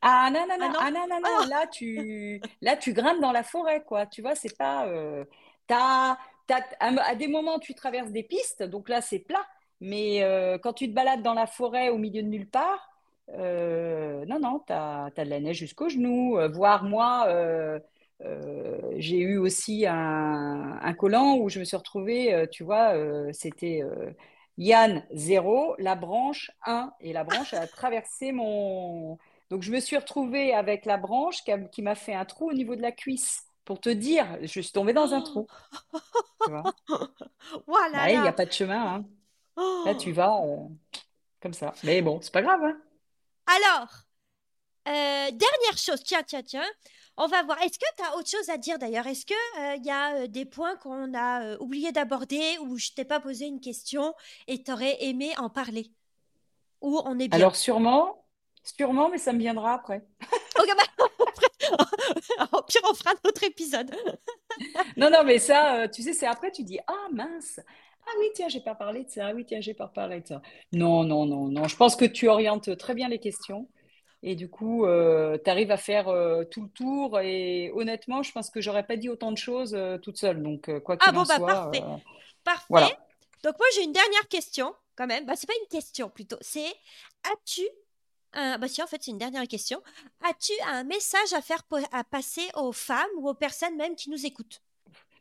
[0.00, 0.80] Ah non, non, non, non?
[0.80, 1.46] ah non, non, Ah non, non!
[1.48, 4.06] là tu, là, tu grimpes dans la forêt, quoi.
[4.06, 4.86] Tu vois, c'est pas.
[4.88, 5.24] euh,
[5.68, 6.16] t'as,
[6.48, 9.46] t'as- à, des moments, tu traverses des pistes, donc là, c'est plat.
[9.80, 12.88] Mais euh, quand tu te balades dans la forêt au milieu de nulle part,
[13.30, 16.36] euh, non, non, t'as, t'as de la neige jusqu'aux genoux.
[16.38, 17.26] Euh, voire moi,
[18.24, 22.94] euh, j'ai eu aussi un, un collant où je me suis retrouvée, euh, tu vois,
[22.96, 24.12] euh, c'était euh,
[24.58, 29.18] Yann zéro, la branche un, et la branche, a traversé mon
[29.50, 32.74] donc, je me suis retrouvée avec la branche qui m'a fait un trou au niveau
[32.74, 33.42] de la cuisse.
[33.66, 35.46] Pour te dire, je suis tombée dans un Oh, trou,
[36.40, 36.70] tu vois?
[37.66, 39.04] oh là Bah, il n'y a pas de chemin, hein.
[39.84, 40.12] Là, tu Oh.
[40.12, 40.30] vas
[41.40, 41.78] comme ça.
[41.82, 42.80] Mais bon, c'est pas grave, hein.
[43.46, 44.04] Alors,
[44.86, 46.68] dernière chose, tiens, tiens, tiens,
[47.16, 47.60] on va voir.
[47.62, 49.06] Est-ce que tu as autre chose à dire d'ailleurs?
[49.06, 52.78] Est-ce que euh, il y a euh, des points qu'on a euh, oublié d'aborder ou
[52.78, 54.14] je t'ai pas posé une question
[54.46, 55.92] et t'aurais aimé en parler?
[56.80, 57.38] Ou on est bien?
[57.38, 58.24] Alors, sûrement,
[58.62, 60.04] sûrement, mais ça me viendra après.
[60.60, 61.06] Ok, bah,
[62.52, 63.90] au pire, on fera un autre épisode.
[64.98, 67.58] Non, non, mais ça, tu sais, c'est après, tu dis, ah mince,
[68.06, 70.26] ah oui, tiens, j'ai pas parlé de ça, ah oui, tiens, j'ai pas parlé de
[70.26, 70.42] ça.
[70.72, 71.66] Non, non, non, non.
[71.66, 73.66] Je pense que tu orientes très bien les questions.
[74.22, 77.20] Et du coup, tu arrives à faire euh, tout le tour.
[77.20, 80.42] Et honnêtement, je pense que j'aurais pas dit autant de choses euh, toute seule.
[80.42, 81.82] Donc, euh, quoi Ah qu'il bon, en bah soit, parfait.
[81.82, 81.96] euh,
[82.44, 82.66] Parfait.
[82.68, 82.88] voilà.
[83.42, 85.26] Donc moi, j'ai une dernière question quand même.
[85.26, 86.36] Bah, c'est pas une question plutôt.
[86.40, 86.66] C'est
[87.24, 87.62] as-tu
[88.34, 88.58] un...
[88.58, 89.82] Bah si, en fait, c'est une dernière question.
[90.22, 91.62] As-tu un message à faire
[91.92, 94.62] à passer aux femmes ou aux personnes même qui nous écoutent?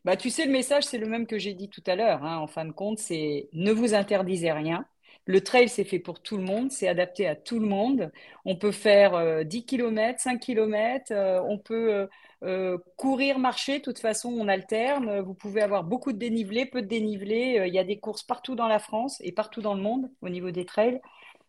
[0.06, 2.24] Bah, tu sais, le message, c'est le même que j'ai dit tout à l'heure.
[2.24, 2.38] hein.
[2.38, 4.86] En fin de compte, c'est ne vous interdisez rien.
[5.26, 8.12] Le trail, c'est fait pour tout le monde, c'est adapté à tout le monde.
[8.46, 11.14] On peut faire euh, 10 km, 5 km,
[11.48, 12.08] on peut euh,
[12.44, 13.80] euh, courir, marcher.
[13.80, 15.20] De toute façon, on alterne.
[15.22, 17.60] Vous pouvez avoir beaucoup de dénivelé, peu de dénivelé.
[17.60, 20.10] Euh, Il y a des courses partout dans la France et partout dans le monde
[20.22, 21.00] au niveau des trails.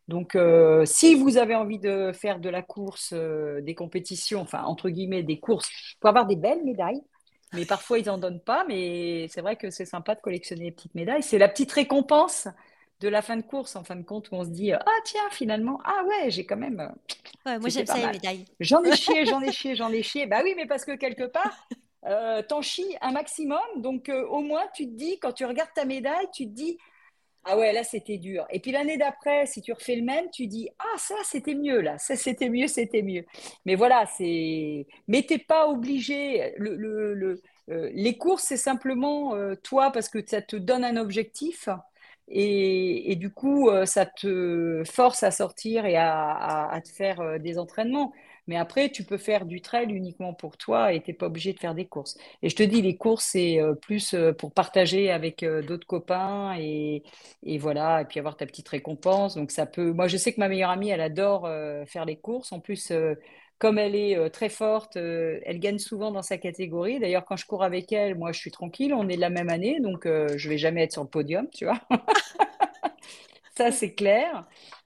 [0.08, 0.36] Donc,
[0.84, 5.38] si vous avez envie de faire de la course, des compétitions, enfin, entre guillemets, des
[5.40, 5.70] courses,
[6.00, 7.00] pour avoir des belles médailles,
[7.52, 10.72] mais parfois ils n'en donnent pas, mais c'est vrai que c'est sympa de collectionner les
[10.72, 11.22] petites médailles.
[11.22, 12.48] C'est la petite récompense
[13.02, 15.28] de la fin de course, en fin de compte, où on se dit, ah tiens,
[15.30, 16.92] finalement, ah ouais, j'ai quand même,
[17.44, 18.44] Ouais, moi, j'aime ça, les médailles.
[18.60, 20.26] J'en ai chié, j'en ai chié, j'en ai chié.
[20.26, 21.68] Bah oui, mais parce que quelque part,
[22.06, 25.72] euh, t'en chies un maximum, donc euh, au moins tu te dis, quand tu regardes
[25.74, 26.78] ta médaille, tu te dis,
[27.44, 28.46] ah ouais, là, c'était dur.
[28.50, 31.80] Et puis l'année d'après, si tu refais le même, tu dis, ah, ça, c'était mieux,
[31.80, 31.98] là.
[31.98, 33.24] Ça, c'était mieux, c'était mieux.
[33.66, 34.86] Mais voilà, c'est.
[35.08, 36.54] Mais t'es pas obligé.
[36.58, 40.84] Le, le- le- euh, les courses, c'est simplement euh, toi, parce que ça te donne
[40.84, 41.68] un objectif.
[42.34, 47.58] Et, du coup, euh, ça te force à sortir et à, te faire euh, des
[47.58, 48.12] entraînements.
[48.48, 51.60] Mais après, tu peux faire du trail uniquement pour toi et t'es pas obligé de
[51.60, 52.16] faire des courses.
[52.42, 57.02] Et je te dis, les courses, c'est euh, plus pour partager avec d'autres copains et,
[57.42, 59.36] et voilà, et puis avoir ta petite récompense.
[59.36, 59.92] Donc ça peut.
[59.92, 61.48] Moi, je sais que ma meilleure amie, elle adore
[61.86, 62.52] faire les courses.
[62.52, 62.90] En plus,
[63.62, 66.98] comme elle est euh, très forte, euh, elle gagne souvent dans sa catégorie.
[66.98, 68.92] D'ailleurs, quand je cours avec elle, moi, je suis tranquille.
[68.92, 71.48] On est de la même année, donc euh, je vais jamais être sur le podium,
[71.48, 71.78] tu vois.
[73.56, 74.44] Ça, c'est clair.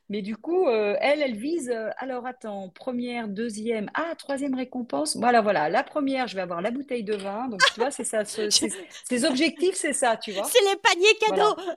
[0.09, 1.69] Mais du coup, euh, elle, elle vise.
[1.69, 5.17] euh, alors, attends, première, deuxième, ah, troisième récompense.
[5.17, 5.69] Voilà, voilà.
[5.69, 7.49] La première, je vais avoir la bouteille de vin.
[7.49, 8.25] Donc, tu vois, c'est ça.
[8.25, 8.49] ce-
[9.09, 10.45] ses objectifs, c'est ça, tu vois.
[10.45, 11.43] C'est les paniers Voilà.
[11.57, 11.73] cadeaux.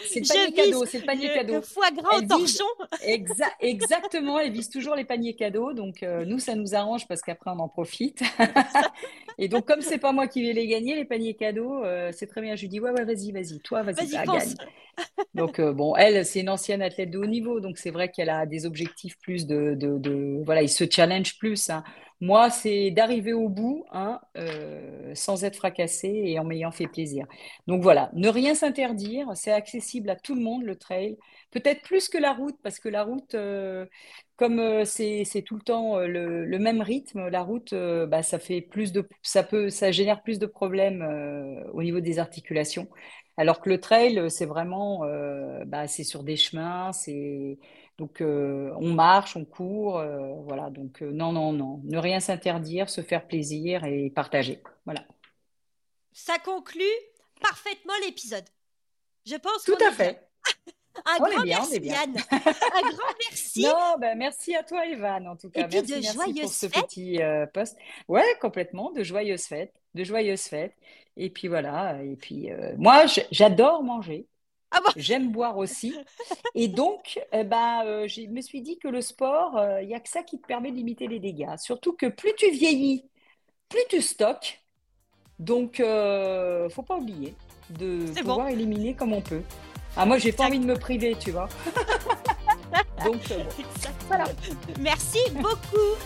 [0.00, 1.62] C'est le panier cadeau, c'est le panier le, le cadeau.
[1.62, 2.64] foie gras au torchon.
[3.06, 5.72] exa- exactement, elle vise toujours les paniers cadeaux.
[5.72, 8.22] Donc, euh, nous, ça nous arrange parce qu'après, on en profite.
[9.38, 12.26] Et donc, comme c'est pas moi qui vais les gagner, les paniers cadeaux, euh, c'est
[12.26, 12.56] très bien.
[12.56, 14.28] Je lui dis, ouais, ouais, vas-y, vas-y, toi, vas-y, fonce.
[14.30, 14.58] gagne.
[15.34, 18.30] Donc, euh, bon, elle, c'est une ancienne athlète de haut niveau, donc c'est vrai qu'elle
[18.30, 21.70] a des objectifs plus de, de, de- voilà, il se challenge plus.
[21.70, 21.84] hein.
[22.20, 27.26] Moi, c'est d'arriver au bout, hein, euh, sans être fracassé et en m'ayant fait plaisir.
[27.68, 31.16] Donc voilà, ne rien s'interdire, c'est accessible à tout le monde, le trail.
[31.52, 33.86] Peut-être plus que la route, parce que la route, euh,
[34.36, 38.90] comme euh, c'est tout le temps le, même rythme, la route, bah, ça fait plus
[38.92, 41.02] de, ça peut, ça génère plus de problèmes
[41.72, 42.88] au niveau des articulations.
[43.36, 45.04] Alors que le trail, c'est vraiment,
[45.66, 47.58] bah, sur des chemins, c'est
[47.98, 50.70] donc euh, on marche, on court, euh, voilà.
[50.70, 54.62] Donc euh, non, non, non, ne rien s'interdire, se faire plaisir et partager.
[54.84, 55.04] Voilà.
[56.12, 56.84] Ça conclut
[57.40, 58.44] parfaitement l'épisode.
[59.26, 60.26] Je pense Tout à fait.
[61.04, 61.94] Un On est grand on merci, est bien.
[61.94, 62.16] Yann.
[62.30, 63.62] Un grand merci.
[63.62, 65.68] Non, ben merci à toi, Evan, en tout Et cas.
[65.68, 66.86] puis Merci, de merci pour ce fêtes.
[66.86, 67.76] petit euh, post.
[68.08, 70.74] Ouais, complètement, de joyeuses fêtes, de joyeuses fêtes.
[71.16, 72.02] Et puis voilà.
[72.02, 74.26] Et puis euh, moi, j'adore manger.
[74.70, 74.90] Ah bon?
[74.96, 75.94] J'aime boire aussi.
[76.54, 77.44] Et donc, euh,
[78.08, 80.46] je me suis dit que le sport, euh, il n'y a que ça qui te
[80.46, 81.56] permet de limiter les dégâts.
[81.58, 83.04] Surtout que plus tu vieillis,
[83.68, 84.62] plus tu stockes.
[85.38, 87.34] Donc, euh, faut pas oublier
[87.70, 88.22] de bon.
[88.22, 89.42] pouvoir éliminer comme on peut.
[89.96, 91.48] Ah, moi, j'ai pas envie de me priver, tu vois.
[93.04, 93.90] Donc, euh, bon.
[94.08, 94.24] Voilà.
[94.80, 95.96] Merci beaucoup.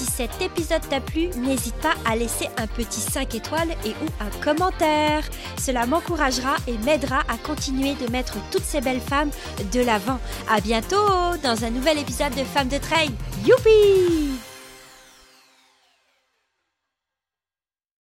[0.00, 4.08] Si cet épisode t'a plu, n'hésite pas à laisser un petit 5 étoiles et ou
[4.18, 5.28] un commentaire.
[5.58, 9.30] Cela m'encouragera et m'aidera à continuer de mettre toutes ces belles femmes
[9.74, 10.18] de l'avant.
[10.50, 13.10] À bientôt dans un nouvel épisode de Femmes de Trail.
[13.44, 14.49] Youpi